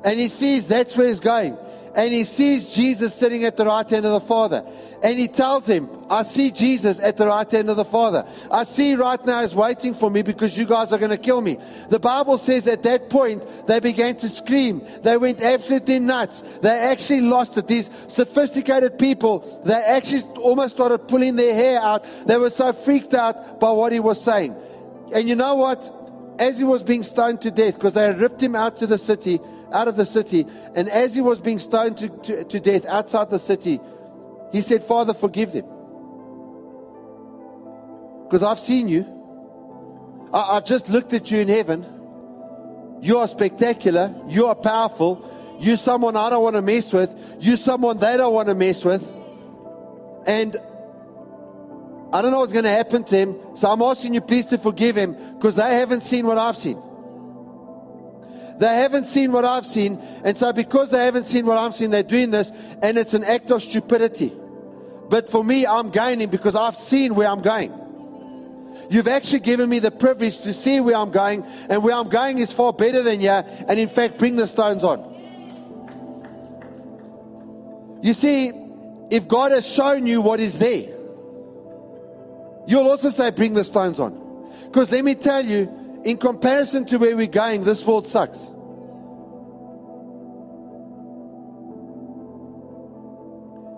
And 0.04 0.18
he 0.20 0.28
sees 0.28 0.68
that's 0.68 0.96
where 0.96 1.08
he's 1.08 1.20
going. 1.20 1.56
And 1.94 2.12
he 2.12 2.24
sees 2.24 2.68
Jesus 2.68 3.14
sitting 3.14 3.44
at 3.44 3.56
the 3.56 3.66
right 3.66 3.88
hand 3.88 4.06
of 4.06 4.12
the 4.12 4.20
Father. 4.20 4.64
And 5.02 5.18
he 5.18 5.28
tells 5.28 5.66
him, 5.66 5.88
I 6.10 6.22
see 6.22 6.50
Jesus 6.50 7.00
at 7.00 7.16
the 7.16 7.26
right 7.26 7.48
hand 7.48 7.70
of 7.70 7.76
the 7.76 7.84
Father. 7.84 8.26
I 8.50 8.64
see 8.64 8.94
right 8.94 9.24
now 9.24 9.40
is 9.42 9.54
waiting 9.54 9.94
for 9.94 10.10
me 10.10 10.22
because 10.22 10.56
you 10.56 10.64
guys 10.64 10.92
are 10.92 10.98
going 10.98 11.10
to 11.10 11.18
kill 11.18 11.40
me. 11.40 11.58
The 11.88 12.00
Bible 12.00 12.36
says 12.36 12.66
at 12.66 12.82
that 12.82 13.08
point, 13.08 13.46
they 13.66 13.78
began 13.78 14.16
to 14.16 14.28
scream. 14.28 14.82
They 15.02 15.16
went 15.16 15.40
absolutely 15.40 16.00
nuts. 16.00 16.42
They 16.62 16.70
actually 16.70 17.20
lost 17.20 17.56
it. 17.58 17.68
These 17.68 17.90
sophisticated 18.08 18.98
people, 18.98 19.62
they 19.64 19.74
actually 19.74 20.22
almost 20.40 20.74
started 20.74 21.06
pulling 21.06 21.36
their 21.36 21.54
hair 21.54 21.80
out. 21.80 22.04
They 22.26 22.36
were 22.36 22.50
so 22.50 22.72
freaked 22.72 23.14
out 23.14 23.60
by 23.60 23.70
what 23.70 23.92
he 23.92 24.00
was 24.00 24.20
saying. 24.20 24.56
And 25.14 25.28
you 25.28 25.36
know 25.36 25.54
what? 25.54 25.94
As 26.40 26.58
he 26.58 26.64
was 26.64 26.82
being 26.82 27.02
stoned 27.02 27.40
to 27.42 27.50
death, 27.50 27.74
because 27.74 27.94
they 27.94 28.12
ripped 28.12 28.42
him 28.42 28.56
out 28.56 28.76
to 28.78 28.86
the 28.86 28.98
city, 28.98 29.40
out 29.72 29.88
of 29.88 29.96
the 29.96 30.06
city, 30.06 30.46
and 30.74 30.88
as 30.88 31.14
he 31.14 31.20
was 31.20 31.40
being 31.40 31.58
stoned 31.58 31.98
to, 31.98 32.08
to, 32.08 32.44
to 32.44 32.60
death 32.60 32.86
outside 32.86 33.30
the 33.30 33.38
city, 33.38 33.80
he 34.52 34.60
said, 34.60 34.82
Father, 34.82 35.14
forgive 35.14 35.52
them. 35.52 35.66
Because 38.24 38.42
I've 38.42 38.58
seen 38.58 38.88
you. 38.88 39.06
I, 40.32 40.56
I've 40.56 40.66
just 40.66 40.90
looked 40.90 41.12
at 41.12 41.30
you 41.30 41.38
in 41.38 41.48
heaven. 41.48 41.86
You 43.00 43.18
are 43.18 43.28
spectacular. 43.28 44.14
You 44.26 44.46
are 44.46 44.54
powerful. 44.54 45.24
You're 45.60 45.76
someone 45.76 46.16
I 46.16 46.30
don't 46.30 46.42
want 46.42 46.56
to 46.56 46.62
mess 46.62 46.92
with. 46.92 47.10
You're 47.40 47.56
someone 47.56 47.98
they 47.98 48.16
don't 48.16 48.32
want 48.32 48.48
to 48.48 48.54
mess 48.54 48.84
with. 48.84 49.08
And 50.26 50.56
I 52.12 52.22
don't 52.22 52.30
know 52.30 52.40
what's 52.40 52.52
going 52.52 52.64
to 52.64 52.70
happen 52.70 53.04
to 53.04 53.16
him. 53.16 53.36
So 53.54 53.70
I'm 53.70 53.82
asking 53.82 54.14
you, 54.14 54.20
please, 54.20 54.46
to 54.46 54.58
forgive 54.58 54.96
him 54.96 55.16
because 55.34 55.56
they 55.56 55.74
haven't 55.74 56.02
seen 56.02 56.26
what 56.26 56.38
I've 56.38 56.56
seen. 56.56 56.80
They 58.58 58.74
haven't 58.74 59.06
seen 59.06 59.32
what 59.32 59.44
I've 59.44 59.64
seen. 59.64 60.00
And 60.24 60.36
so, 60.36 60.52
because 60.52 60.90
they 60.90 61.04
haven't 61.04 61.24
seen 61.24 61.46
what 61.46 61.58
I'm 61.58 61.72
seeing, 61.72 61.90
they're 61.90 62.02
doing 62.02 62.30
this. 62.30 62.50
And 62.82 62.98
it's 62.98 63.14
an 63.14 63.24
act 63.24 63.50
of 63.50 63.62
stupidity. 63.62 64.32
But 65.08 65.30
for 65.30 65.44
me, 65.44 65.66
I'm 65.66 65.90
gaining 65.90 66.28
because 66.28 66.56
I've 66.56 66.74
seen 66.74 67.14
where 67.14 67.28
I'm 67.28 67.40
going. 67.40 67.72
You've 68.90 69.08
actually 69.08 69.40
given 69.40 69.68
me 69.68 69.78
the 69.78 69.90
privilege 69.90 70.40
to 70.40 70.52
see 70.52 70.80
where 70.80 70.96
I'm 70.96 71.10
going. 71.10 71.44
And 71.68 71.82
where 71.82 71.94
I'm 71.94 72.08
going 72.08 72.38
is 72.38 72.52
far 72.52 72.72
better 72.72 73.02
than 73.02 73.20
you. 73.20 73.30
And 73.30 73.78
in 73.78 73.88
fact, 73.88 74.18
bring 74.18 74.36
the 74.36 74.46
stones 74.46 74.82
on. 74.82 75.08
You 78.02 78.12
see, 78.12 78.52
if 79.10 79.28
God 79.28 79.52
has 79.52 79.68
shown 79.68 80.06
you 80.06 80.20
what 80.20 80.40
is 80.40 80.58
there, 80.58 80.88
you'll 82.66 82.88
also 82.88 83.10
say, 83.10 83.30
Bring 83.30 83.54
the 83.54 83.64
stones 83.64 84.00
on. 84.00 84.26
Because 84.66 84.90
let 84.90 85.04
me 85.04 85.14
tell 85.14 85.44
you, 85.44 85.77
in 86.04 86.16
comparison 86.16 86.84
to 86.86 86.98
where 86.98 87.16
we're 87.16 87.26
going, 87.26 87.64
this 87.64 87.84
world 87.84 88.06
sucks. 88.06 88.50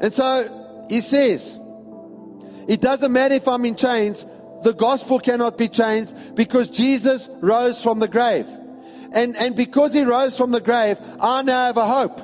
And 0.01 0.15
so 0.15 0.87
he 0.89 1.01
says, 1.01 1.59
It 2.67 2.81
doesn't 2.81 3.13
matter 3.13 3.35
if 3.35 3.47
I'm 3.47 3.65
in 3.65 3.77
chains, 3.77 4.25
the 4.63 4.73
gospel 4.73 5.19
cannot 5.19 5.59
be 5.59 5.69
changed 5.69 6.35
because 6.35 6.69
Jesus 6.69 7.29
rose 7.41 7.83
from 7.83 7.99
the 7.99 8.09
grave. 8.09 8.47
And, 9.13 9.37
and 9.37 9.57
because 9.57 9.93
he 9.93 10.05
rose 10.05 10.37
from 10.37 10.53
the 10.53 10.61
grave, 10.61 10.99
I 11.21 11.43
now 11.43 11.67
have 11.67 11.77
a 11.77 11.87
hope. 11.87 12.21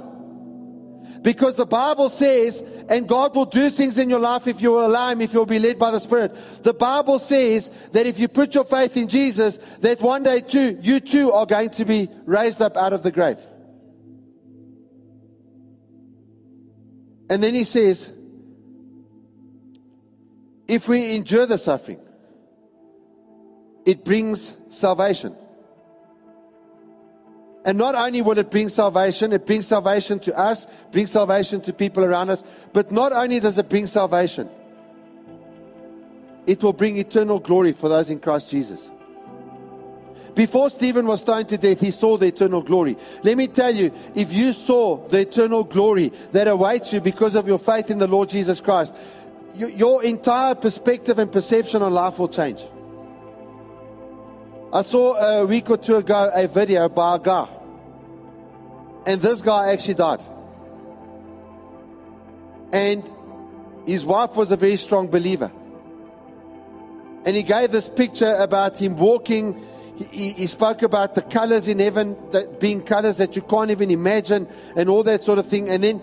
Because 1.22 1.56
the 1.56 1.66
Bible 1.66 2.09
says, 2.09 2.62
and 2.88 3.09
God 3.09 3.35
will 3.35 3.46
do 3.46 3.70
things 3.70 3.99
in 3.99 4.11
your 4.11 4.20
life 4.20 4.46
if 4.46 4.61
you 4.61 4.72
will 4.72 4.87
allow 4.87 5.11
Him, 5.11 5.20
if 5.20 5.33
you'll 5.33 5.46
be 5.46 5.59
led 5.59 5.79
by 5.79 5.90
the 5.90 6.01
Spirit. 6.01 6.35
The 6.62 6.75
Bible 6.75 7.18
says 7.18 7.70
that 7.92 8.07
if 8.07 8.18
you 8.18 8.29
put 8.29 8.55
your 8.55 8.64
faith 8.64 8.96
in 8.96 9.09
Jesus, 9.09 9.59
that 9.81 10.01
one 10.01 10.22
day 10.22 10.40
too, 10.40 10.79
you 10.83 11.01
too 11.01 11.33
are 11.33 11.46
going 11.46 11.70
to 11.70 11.85
be 11.85 12.09
raised 12.25 12.62
up 12.62 12.77
out 12.77 12.92
of 12.92 13.03
the 13.03 13.12
grave. 13.12 13.38
And 17.29 17.42
then 17.42 17.55
He 17.55 17.64
says, 17.64 18.11
if 20.68 20.88
we 20.88 21.14
endure 21.14 21.46
the 21.46 21.59
suffering, 21.59 22.01
it 23.85 24.05
brings 24.05 24.55
salvation. 24.68 25.37
And 27.66 27.76
not 27.76 27.96
only 27.96 28.22
will 28.22 28.38
it 28.38 28.48
bring 28.48 28.68
salvation, 28.68 29.33
it 29.33 29.44
brings 29.44 29.66
salvation 29.66 30.20
to 30.20 30.38
us, 30.38 30.68
brings 30.92 31.11
salvation 31.11 31.61
to 31.62 31.72
people 31.72 32.05
around 32.05 32.31
us, 32.31 32.44
but 32.72 32.92
not 32.92 33.12
only 33.12 33.40
does 33.40 33.59
it 33.59 33.68
bring 33.68 33.87
salvation, 33.87 34.48
it 36.46 36.62
will 36.62 36.72
bring 36.72 36.96
eternal 36.96 37.40
glory 37.40 37.72
for 37.72 37.88
those 37.88 38.09
in 38.09 38.20
Christ 38.20 38.50
Jesus. 38.50 38.88
Before 40.37 40.70
Stephen 40.70 41.07
was 41.07 41.22
stoned 41.22 41.48
to 41.48 41.59
death, 41.59 41.81
he 41.81 41.90
saw 41.90 42.16
the 42.16 42.26
eternal 42.26 42.62
glory. 42.62 42.96
Let 43.24 43.37
me 43.37 43.48
tell 43.48 43.74
you, 43.74 43.90
if 44.14 44.33
you 44.33 44.52
saw 44.52 45.09
the 45.09 45.22
eternal 45.22 45.64
glory 45.64 46.12
that 46.31 46.46
awaits 46.46 46.92
you 46.92 47.00
because 47.00 47.35
of 47.35 47.48
your 47.48 47.59
faith 47.59 47.90
in 47.90 47.98
the 47.98 48.07
Lord 48.07 48.29
Jesus 48.29 48.61
Christ, 48.61 48.94
your 49.57 50.05
entire 50.05 50.55
perspective 50.55 51.18
and 51.18 51.33
perception 51.33 51.83
on 51.83 51.92
life 51.92 52.20
will 52.20 52.29
change. 52.29 52.62
I 54.72 54.83
saw 54.83 55.16
a 55.16 55.46
week 55.46 55.68
or 55.68 55.79
two 55.79 55.96
ago 55.96 56.31
a 56.33 56.46
video 56.46 56.88
by 56.88 57.16
a 57.16 57.18
guy 57.18 57.56
and 59.07 59.21
this 59.21 59.40
guy 59.40 59.73
actually 59.73 59.95
died. 59.95 60.21
And 62.73 63.11
his 63.87 64.05
wife 64.05 64.35
was 64.35 64.51
a 64.51 64.57
very 64.57 64.77
strong 64.77 65.07
believer. 65.07 65.51
And 67.25 67.37
he 67.37 67.42
gave 67.42 67.71
this 67.71 67.88
picture 67.88 68.35
about 68.35 68.79
him 68.79 68.97
walking. 68.97 69.64
He, 69.97 70.31
he 70.31 70.47
spoke 70.47 70.83
about 70.83 71.14
the 71.14 71.23
colors 71.23 71.69
in 71.69 71.79
heaven 71.79 72.16
that 72.33 72.61
being 72.61 72.83
colors 72.83 73.16
that 73.16 73.37
you 73.37 73.42
can't 73.42 73.71
even 73.71 73.90
imagine 73.90 74.49
and 74.77 74.88
all 74.88 75.03
that 75.05 75.25
sort 75.25 75.38
of 75.38 75.47
thing. 75.47 75.69
And 75.71 75.83
then 75.83 76.03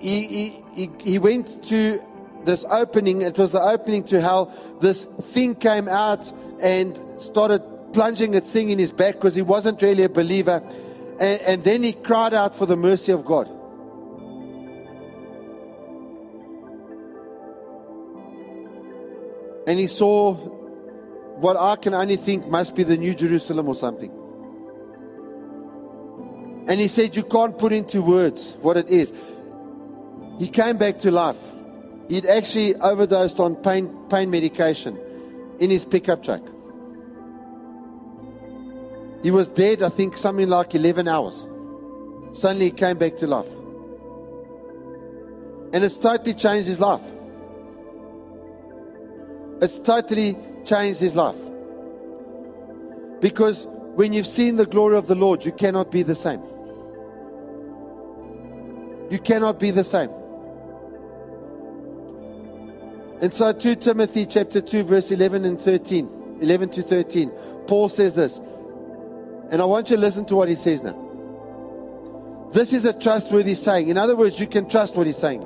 he, 0.00 0.26
he, 0.26 0.62
he, 0.74 0.90
he 1.00 1.18
went 1.18 1.62
to 1.64 2.04
this 2.44 2.64
opening. 2.68 3.22
It 3.22 3.38
was 3.38 3.52
the 3.52 3.60
opening 3.60 4.02
to 4.04 4.20
hell. 4.20 4.52
This 4.80 5.04
thing 5.20 5.54
came 5.54 5.88
out 5.88 6.30
and 6.60 6.96
started 7.18 7.62
plunging 7.92 8.34
its 8.34 8.50
thing 8.50 8.70
in 8.70 8.78
his 8.78 8.90
back 8.90 9.14
because 9.14 9.34
he 9.34 9.42
wasn't 9.42 9.80
really 9.80 10.02
a 10.02 10.08
believer. 10.08 10.62
And, 11.20 11.40
and 11.42 11.64
then 11.64 11.82
he 11.82 11.92
cried 11.92 12.34
out 12.34 12.54
for 12.54 12.66
the 12.66 12.76
mercy 12.76 13.12
of 13.12 13.24
God. 13.24 13.48
And 19.66 19.78
he 19.78 19.86
saw 19.86 20.34
what 20.34 21.56
I 21.56 21.76
can 21.76 21.94
only 21.94 22.16
think 22.16 22.48
must 22.48 22.74
be 22.74 22.82
the 22.82 22.96
New 22.96 23.14
Jerusalem 23.14 23.68
or 23.68 23.74
something. 23.74 24.10
And 26.66 26.80
he 26.80 26.88
said, 26.88 27.16
You 27.16 27.22
can't 27.22 27.56
put 27.58 27.72
into 27.72 28.02
words 28.02 28.56
what 28.60 28.76
it 28.76 28.88
is. 28.88 29.12
He 30.38 30.48
came 30.48 30.78
back 30.78 30.98
to 31.00 31.10
life. 31.10 31.40
He'd 32.08 32.26
actually 32.26 32.74
overdosed 32.76 33.40
on 33.40 33.56
pain, 33.56 33.94
pain 34.10 34.30
medication 34.30 34.98
in 35.58 35.70
his 35.70 35.84
pickup 35.84 36.22
truck. 36.22 36.42
He 39.24 39.30
was 39.30 39.48
dead, 39.48 39.82
I 39.82 39.88
think, 39.88 40.18
something 40.18 40.50
like 40.50 40.74
11 40.74 41.08
hours. 41.08 41.46
Suddenly 42.34 42.66
he 42.66 42.70
came 42.72 42.98
back 42.98 43.16
to 43.16 43.26
life. 43.26 43.50
And 45.72 45.82
it's 45.82 45.96
totally 45.96 46.34
changed 46.34 46.68
his 46.68 46.78
life. 46.78 47.00
It's 49.62 49.78
totally 49.78 50.36
changed 50.66 51.00
his 51.00 51.16
life. 51.16 51.38
Because 53.22 53.66
when 53.94 54.12
you've 54.12 54.26
seen 54.26 54.56
the 54.56 54.66
glory 54.66 54.98
of 54.98 55.06
the 55.06 55.14
Lord, 55.14 55.42
you 55.46 55.52
cannot 55.52 55.90
be 55.90 56.02
the 56.02 56.14
same. 56.14 56.42
You 59.10 59.18
cannot 59.20 59.58
be 59.58 59.70
the 59.70 59.84
same. 59.84 60.10
And 63.22 63.32
so 63.32 63.52
2 63.52 63.76
Timothy 63.76 64.26
chapter 64.26 64.60
2 64.60 64.82
verse 64.82 65.10
11 65.10 65.46
and 65.46 65.58
13, 65.58 66.38
11 66.42 66.68
to 66.68 66.82
13, 66.82 67.30
Paul 67.66 67.88
says 67.88 68.16
this, 68.16 68.38
and 69.50 69.60
I 69.60 69.64
want 69.64 69.90
you 69.90 69.96
to 69.96 70.02
listen 70.02 70.24
to 70.26 70.36
what 70.36 70.48
he 70.48 70.54
says 70.54 70.82
now. 70.82 71.00
This 72.52 72.72
is 72.72 72.84
a 72.84 72.92
trustworthy 72.92 73.54
saying. 73.54 73.88
In 73.88 73.98
other 73.98 74.14
words, 74.14 74.38
you 74.38 74.46
can 74.46 74.68
trust 74.68 74.96
what 74.96 75.06
he's 75.06 75.16
saying. 75.16 75.42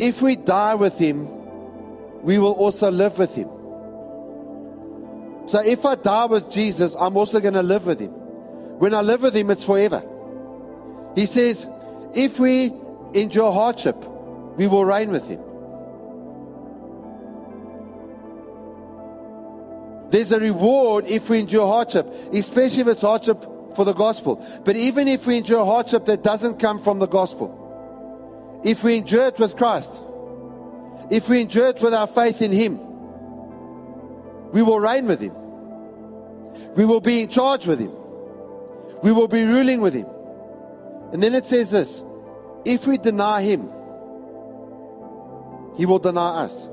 If 0.00 0.20
we 0.20 0.36
die 0.36 0.74
with 0.74 0.98
him, 0.98 1.28
we 2.22 2.38
will 2.38 2.52
also 2.52 2.90
live 2.90 3.18
with 3.18 3.34
him. 3.34 3.48
So 5.46 5.62
if 5.64 5.86
I 5.86 5.94
die 5.94 6.26
with 6.26 6.50
Jesus, 6.50 6.96
I'm 6.98 7.16
also 7.16 7.40
going 7.40 7.54
to 7.54 7.62
live 7.62 7.86
with 7.86 8.00
him. 8.00 8.10
When 8.10 8.94
I 8.94 9.00
live 9.00 9.22
with 9.22 9.34
him, 9.36 9.50
it's 9.50 9.64
forever. 9.64 10.02
He 11.14 11.26
says, 11.26 11.68
if 12.14 12.38
we 12.38 12.72
endure 13.14 13.52
hardship, 13.52 13.96
we 14.56 14.66
will 14.66 14.84
reign 14.84 15.10
with 15.10 15.26
him. 15.28 15.40
There's 20.10 20.32
a 20.32 20.40
reward 20.40 21.06
if 21.06 21.28
we 21.28 21.40
endure 21.40 21.66
hardship, 21.66 22.06
especially 22.32 22.82
if 22.82 22.88
it's 22.88 23.02
hardship 23.02 23.44
for 23.76 23.84
the 23.84 23.92
gospel. 23.92 24.44
But 24.64 24.76
even 24.76 25.06
if 25.06 25.26
we 25.26 25.38
endure 25.38 25.64
hardship 25.64 26.06
that 26.06 26.22
doesn't 26.22 26.58
come 26.58 26.78
from 26.78 26.98
the 26.98 27.06
gospel, 27.06 28.60
if 28.64 28.82
we 28.82 28.96
endure 28.98 29.26
it 29.28 29.38
with 29.38 29.56
Christ, 29.56 29.92
if 31.10 31.28
we 31.28 31.42
endure 31.42 31.68
it 31.68 31.80
with 31.80 31.94
our 31.94 32.06
faith 32.06 32.42
in 32.42 32.52
Him, 32.52 32.78
we 34.52 34.62
will 34.62 34.80
reign 34.80 35.06
with 35.06 35.20
Him. 35.20 35.34
We 36.74 36.84
will 36.84 37.00
be 37.00 37.22
in 37.22 37.28
charge 37.28 37.66
with 37.66 37.78
Him. 37.78 37.92
We 39.02 39.12
will 39.12 39.28
be 39.28 39.44
ruling 39.44 39.80
with 39.80 39.94
Him. 39.94 40.06
And 41.12 41.22
then 41.22 41.34
it 41.34 41.46
says 41.46 41.70
this 41.70 42.02
if 42.64 42.86
we 42.86 42.98
deny 42.98 43.42
Him, 43.42 43.70
He 45.76 45.86
will 45.86 45.98
deny 45.98 46.44
us. 46.44 46.68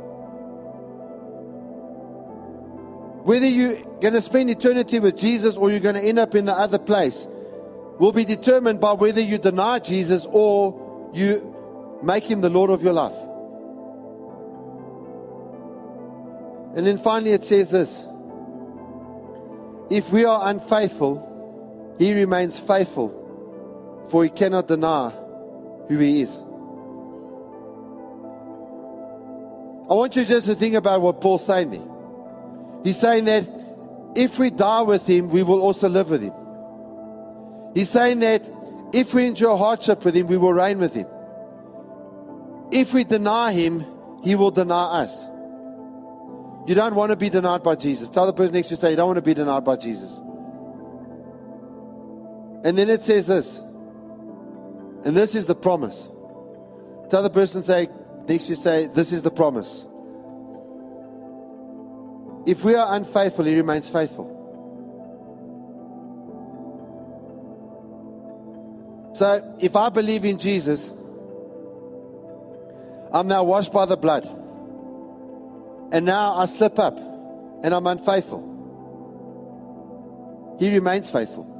Whether 3.25 3.47
you're 3.47 3.81
going 4.01 4.13
to 4.13 4.21
spend 4.21 4.51
eternity 4.51 4.99
with 4.99 5.17
Jesus 5.17 5.57
or 5.57 5.71
you're 5.71 5.79
going 5.79 5.95
to 5.95 6.01
end 6.01 6.19
up 6.19 6.35
in 6.35 6.45
the 6.45 6.53
other 6.53 6.77
place 6.77 7.25
will 7.97 8.11
be 8.11 8.23
determined 8.23 8.79
by 8.79 8.93
whether 8.93 9.19
you 9.19 9.39
deny 9.39 9.79
Jesus 9.79 10.27
or 10.29 11.09
you 11.11 11.99
make 12.03 12.25
him 12.25 12.41
the 12.41 12.51
Lord 12.51 12.69
of 12.69 12.83
your 12.83 12.93
life. 12.93 13.17
And 16.77 16.85
then 16.85 16.99
finally 16.99 17.31
it 17.31 17.43
says 17.43 17.71
this 17.71 18.05
If 19.89 20.11
we 20.11 20.25
are 20.25 20.47
unfaithful, 20.47 21.95
he 21.97 22.13
remains 22.13 22.59
faithful, 22.59 24.05
for 24.11 24.23
he 24.23 24.29
cannot 24.29 24.67
deny 24.67 25.09
who 25.87 25.97
he 25.97 26.21
is. 26.21 26.35
I 29.89 29.95
want 29.95 30.15
you 30.15 30.25
just 30.25 30.45
to 30.45 30.53
think 30.53 30.75
about 30.75 31.01
what 31.01 31.21
Paul's 31.21 31.43
saying 31.43 31.71
there. 31.71 31.94
He's 32.85 32.99
saying 32.99 33.25
that 33.25 33.49
if 34.15 34.37
we 34.37 34.51
die 34.51 34.83
with 34.83 35.07
him, 35.07 35.29
we 35.29 35.41
will 35.41 35.59
also 35.59 35.89
live 35.89 36.11
with 36.11 36.21
him. 36.21 36.33
He's 37.73 37.89
saying 37.89 38.19
that 38.19 38.47
if 38.93 39.11
we 39.11 39.25
endure 39.25 39.57
hardship 39.57 40.05
with 40.05 40.15
him, 40.15 40.27
we 40.27 40.37
will 40.37 40.53
reign 40.53 40.77
with 40.77 40.93
him. 40.93 41.07
If 42.71 42.93
we 42.93 43.03
deny 43.03 43.53
him, 43.53 43.83
he 44.23 44.35
will 44.35 44.51
deny 44.51 45.01
us. 45.01 45.25
You 46.67 46.75
don't 46.75 46.93
want 46.93 47.09
to 47.09 47.15
be 47.15 47.27
denied 47.27 47.63
by 47.63 47.73
Jesus. 47.73 48.07
Tell 48.07 48.27
the 48.27 48.33
person 48.33 48.53
next 48.53 48.67
to 48.67 48.73
you, 48.73 48.77
say, 48.77 48.91
You 48.91 48.97
don't 48.97 49.07
want 49.07 49.17
to 49.17 49.23
be 49.23 49.33
denied 49.33 49.65
by 49.65 49.77
Jesus. 49.77 50.19
And 52.63 52.77
then 52.77 52.87
it 52.87 53.01
says 53.01 53.25
this, 53.25 53.57
and 53.57 55.17
this 55.17 55.33
is 55.33 55.47
the 55.47 55.55
promise. 55.55 56.07
Tell 57.09 57.23
the 57.23 57.31
person, 57.31 57.63
say, 57.63 57.87
next 58.27 58.45
to 58.45 58.49
you, 58.51 58.55
say, 58.55 58.85
This 58.85 59.11
is 59.11 59.23
the 59.23 59.31
promise. 59.31 59.87
If 62.45 62.63
we 62.63 62.75
are 62.75 62.95
unfaithful, 62.95 63.45
he 63.45 63.55
remains 63.55 63.89
faithful. 63.89 64.35
So 69.15 69.55
if 69.59 69.75
I 69.75 69.89
believe 69.89 70.25
in 70.25 70.37
Jesus, 70.37 70.91
I'm 73.11 73.27
now 73.27 73.43
washed 73.43 73.71
by 73.71 73.85
the 73.85 73.97
blood. 73.97 74.25
And 75.91 76.05
now 76.05 76.35
I 76.35 76.45
slip 76.45 76.77
up 76.77 76.97
and 76.97 77.73
I'm 77.73 77.87
unfaithful. 77.87 78.51
He 80.59 80.69
remains 80.73 81.09
faithful. 81.09 81.51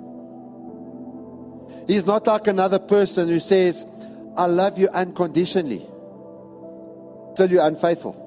He's 1.88 2.06
not 2.06 2.28
like 2.28 2.48
another 2.48 2.80
person 2.80 3.30
who 3.30 3.40
says, 3.40 3.86
I 4.36 4.48
love 4.48 4.78
you 4.78 4.90
unconditionally 4.90 5.88
till 7.36 7.50
you're 7.50 7.66
unfaithful. 7.66 8.25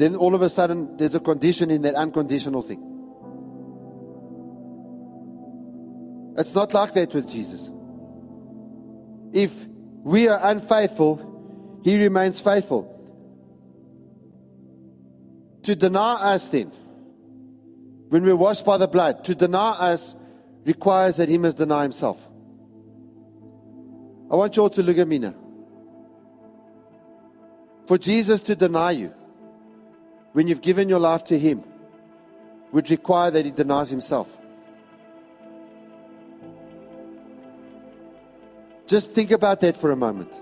Then 0.00 0.16
all 0.16 0.34
of 0.34 0.40
a 0.40 0.48
sudden, 0.48 0.96
there's 0.96 1.14
a 1.14 1.20
condition 1.20 1.70
in 1.70 1.82
that 1.82 1.94
unconditional 1.94 2.62
thing. 2.62 2.80
It's 6.38 6.54
not 6.54 6.72
like 6.72 6.94
that 6.94 7.12
with 7.12 7.28
Jesus. 7.30 7.68
If 9.34 9.66
we 10.02 10.26
are 10.26 10.40
unfaithful, 10.42 11.82
He 11.84 12.02
remains 12.02 12.40
faithful. 12.40 12.88
To 15.64 15.76
deny 15.76 16.14
us, 16.32 16.48
then, 16.48 16.68
when 18.08 18.24
we're 18.24 18.36
washed 18.36 18.64
by 18.64 18.78
the 18.78 18.88
blood, 18.88 19.22
to 19.24 19.34
deny 19.34 19.72
us 19.72 20.16
requires 20.64 21.16
that 21.16 21.28
He 21.28 21.36
must 21.36 21.58
deny 21.58 21.82
Himself. 21.82 22.26
I 24.30 24.36
want 24.36 24.56
you 24.56 24.62
all 24.62 24.70
to 24.70 24.82
look 24.82 24.96
at 24.96 25.06
me 25.06 25.18
now. 25.18 25.34
For 27.86 27.98
Jesus 27.98 28.40
to 28.40 28.56
deny 28.56 28.92
you 28.92 29.14
when 30.32 30.48
you've 30.48 30.60
given 30.60 30.88
your 30.88 31.00
life 31.00 31.24
to 31.24 31.38
Him 31.38 31.64
would 32.72 32.90
require 32.90 33.30
that 33.30 33.44
He 33.44 33.50
denies 33.50 33.90
Himself. 33.90 34.36
Just 38.86 39.12
think 39.12 39.30
about 39.30 39.60
that 39.60 39.76
for 39.76 39.90
a 39.90 39.96
moment. 39.96 40.32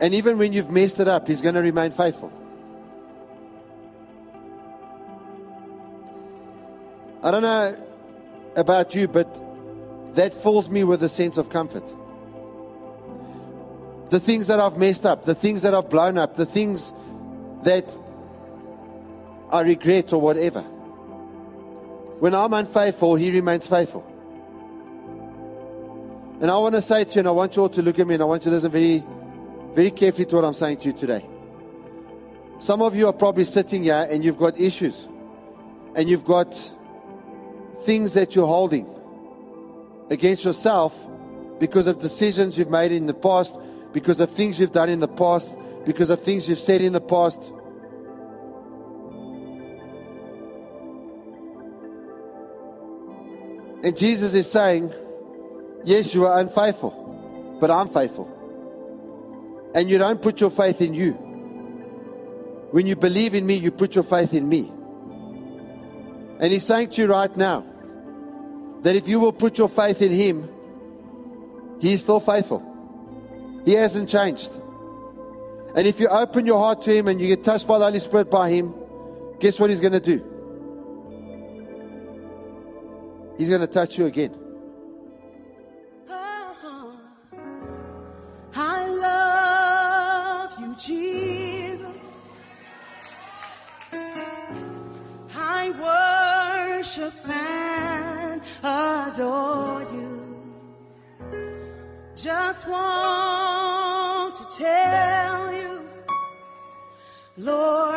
And 0.00 0.14
even 0.14 0.38
when 0.38 0.52
you've 0.52 0.70
messed 0.70 0.98
it 1.00 1.08
up, 1.08 1.28
He's 1.28 1.42
going 1.42 1.54
to 1.54 1.62
remain 1.62 1.90
faithful. 1.90 2.32
I 7.22 7.30
don't 7.30 7.42
know 7.42 7.76
about 8.56 8.94
you, 8.94 9.06
but 9.06 9.40
that 10.14 10.34
fills 10.34 10.68
me 10.68 10.84
with 10.84 11.02
a 11.02 11.08
sense 11.08 11.38
of 11.38 11.50
comfort. 11.50 11.84
The 14.12 14.20
things 14.20 14.48
that 14.48 14.60
I've 14.60 14.76
messed 14.76 15.06
up, 15.06 15.24
the 15.24 15.34
things 15.34 15.62
that 15.62 15.72
I've 15.72 15.88
blown 15.88 16.18
up, 16.18 16.36
the 16.36 16.44
things 16.44 16.92
that 17.62 17.98
I 19.50 19.62
regret 19.62 20.12
or 20.12 20.20
whatever. 20.20 20.60
When 22.20 22.34
I'm 22.34 22.52
unfaithful, 22.52 23.14
He 23.14 23.30
remains 23.30 23.66
faithful. 23.66 24.04
And 26.42 26.50
I 26.50 26.58
want 26.58 26.74
to 26.74 26.82
say 26.82 27.04
to 27.04 27.14
you, 27.14 27.18
and 27.20 27.28
I 27.28 27.30
want 27.30 27.56
you 27.56 27.62
all 27.62 27.70
to 27.70 27.80
look 27.80 27.98
at 27.98 28.06
me, 28.06 28.12
and 28.12 28.22
I 28.22 28.26
want 28.26 28.44
you 28.44 28.50
to 28.50 28.54
listen 28.56 28.70
very, 28.70 29.02
very 29.72 29.90
carefully 29.90 30.26
to 30.26 30.36
what 30.36 30.44
I'm 30.44 30.52
saying 30.52 30.76
to 30.80 30.88
you 30.88 30.92
today. 30.92 31.26
Some 32.58 32.82
of 32.82 32.94
you 32.94 33.06
are 33.06 33.14
probably 33.14 33.46
sitting 33.46 33.84
here 33.84 34.06
and 34.10 34.22
you've 34.22 34.36
got 34.36 34.60
issues, 34.60 35.08
and 35.96 36.06
you've 36.06 36.26
got 36.26 36.54
things 37.84 38.12
that 38.12 38.36
you're 38.36 38.46
holding 38.46 38.86
against 40.10 40.44
yourself 40.44 41.08
because 41.58 41.86
of 41.86 41.98
decisions 41.98 42.58
you've 42.58 42.68
made 42.68 42.92
in 42.92 43.06
the 43.06 43.14
past, 43.14 43.58
because 43.92 44.20
of 44.20 44.30
things 44.30 44.58
you've 44.58 44.72
done 44.72 44.88
in 44.88 45.00
the 45.00 45.08
past, 45.08 45.56
because 45.84 46.10
of 46.10 46.20
things 46.20 46.48
you've 46.48 46.58
said 46.58 46.80
in 46.80 46.92
the 46.92 47.00
past. 47.00 47.52
And 53.84 53.96
Jesus 53.96 54.34
is 54.34 54.50
saying, 54.50 54.92
Yes, 55.84 56.14
you 56.14 56.26
are 56.26 56.38
unfaithful, 56.38 57.58
but 57.60 57.70
I'm 57.70 57.88
faithful. 57.88 58.28
And 59.74 59.90
you 59.90 59.98
don't 59.98 60.22
put 60.22 60.40
your 60.40 60.50
faith 60.50 60.80
in 60.80 60.94
you. 60.94 61.12
When 62.70 62.86
you 62.86 62.94
believe 62.94 63.34
in 63.34 63.44
me, 63.44 63.54
you 63.54 63.70
put 63.70 63.94
your 63.94 64.04
faith 64.04 64.32
in 64.32 64.48
me. 64.48 64.72
And 66.38 66.52
He's 66.52 66.64
saying 66.64 66.90
to 66.90 67.02
you 67.02 67.08
right 67.08 67.36
now 67.36 67.66
that 68.82 68.94
if 68.94 69.08
you 69.08 69.18
will 69.18 69.32
put 69.32 69.58
your 69.58 69.68
faith 69.68 70.00
in 70.00 70.12
Him, 70.12 70.48
He 71.80 71.92
is 71.92 72.02
still 72.02 72.20
faithful. 72.20 72.71
He 73.64 73.72
hasn't 73.74 74.08
changed. 74.08 74.50
And 75.74 75.86
if 75.86 76.00
you 76.00 76.08
open 76.08 76.46
your 76.46 76.58
heart 76.58 76.82
to 76.82 76.92
Him 76.92 77.08
and 77.08 77.20
you 77.20 77.28
get 77.28 77.44
touched 77.44 77.66
by 77.66 77.78
the 77.78 77.84
Holy 77.84 78.00
Spirit 78.00 78.30
by 78.30 78.50
Him, 78.50 78.74
guess 79.40 79.58
what 79.58 79.70
He's 79.70 79.80
going 79.80 79.92
to 79.92 80.00
do? 80.00 80.22
He's 83.38 83.48
going 83.48 83.60
to 83.60 83.66
touch 83.66 83.98
you 83.98 84.06
again. 84.06 84.36
I 88.54 88.86
love 88.86 90.60
you, 90.60 90.76
Jesus. 90.76 92.36
I 95.34 95.70
worship 96.76 97.14
and 97.26 98.42
adore 98.62 99.82
you. 99.90 100.36
Just 102.14 102.68
want 102.68 103.41
Lord, 107.44 107.91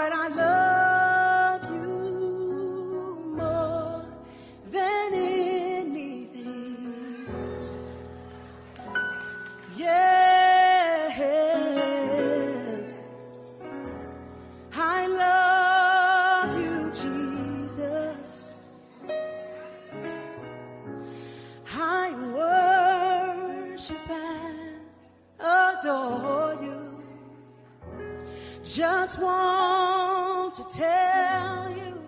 Just 28.65 29.19
want 29.19 30.55
to 30.55 30.63
tell 30.75 31.69
you, 31.69 32.01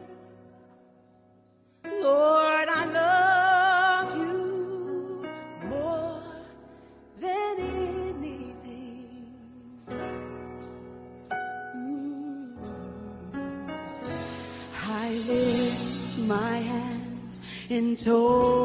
Lord, 2.01 2.67
I 2.67 2.85
love 2.85 4.17
you 4.17 5.29
more 5.69 6.23
than 7.21 7.59
anything. 7.59 9.35
Mm. 11.75 12.57
I 14.87 15.13
lift 15.27 16.17
my 16.21 16.57
hands 16.57 17.39
in 17.69 17.95
total 17.95 18.56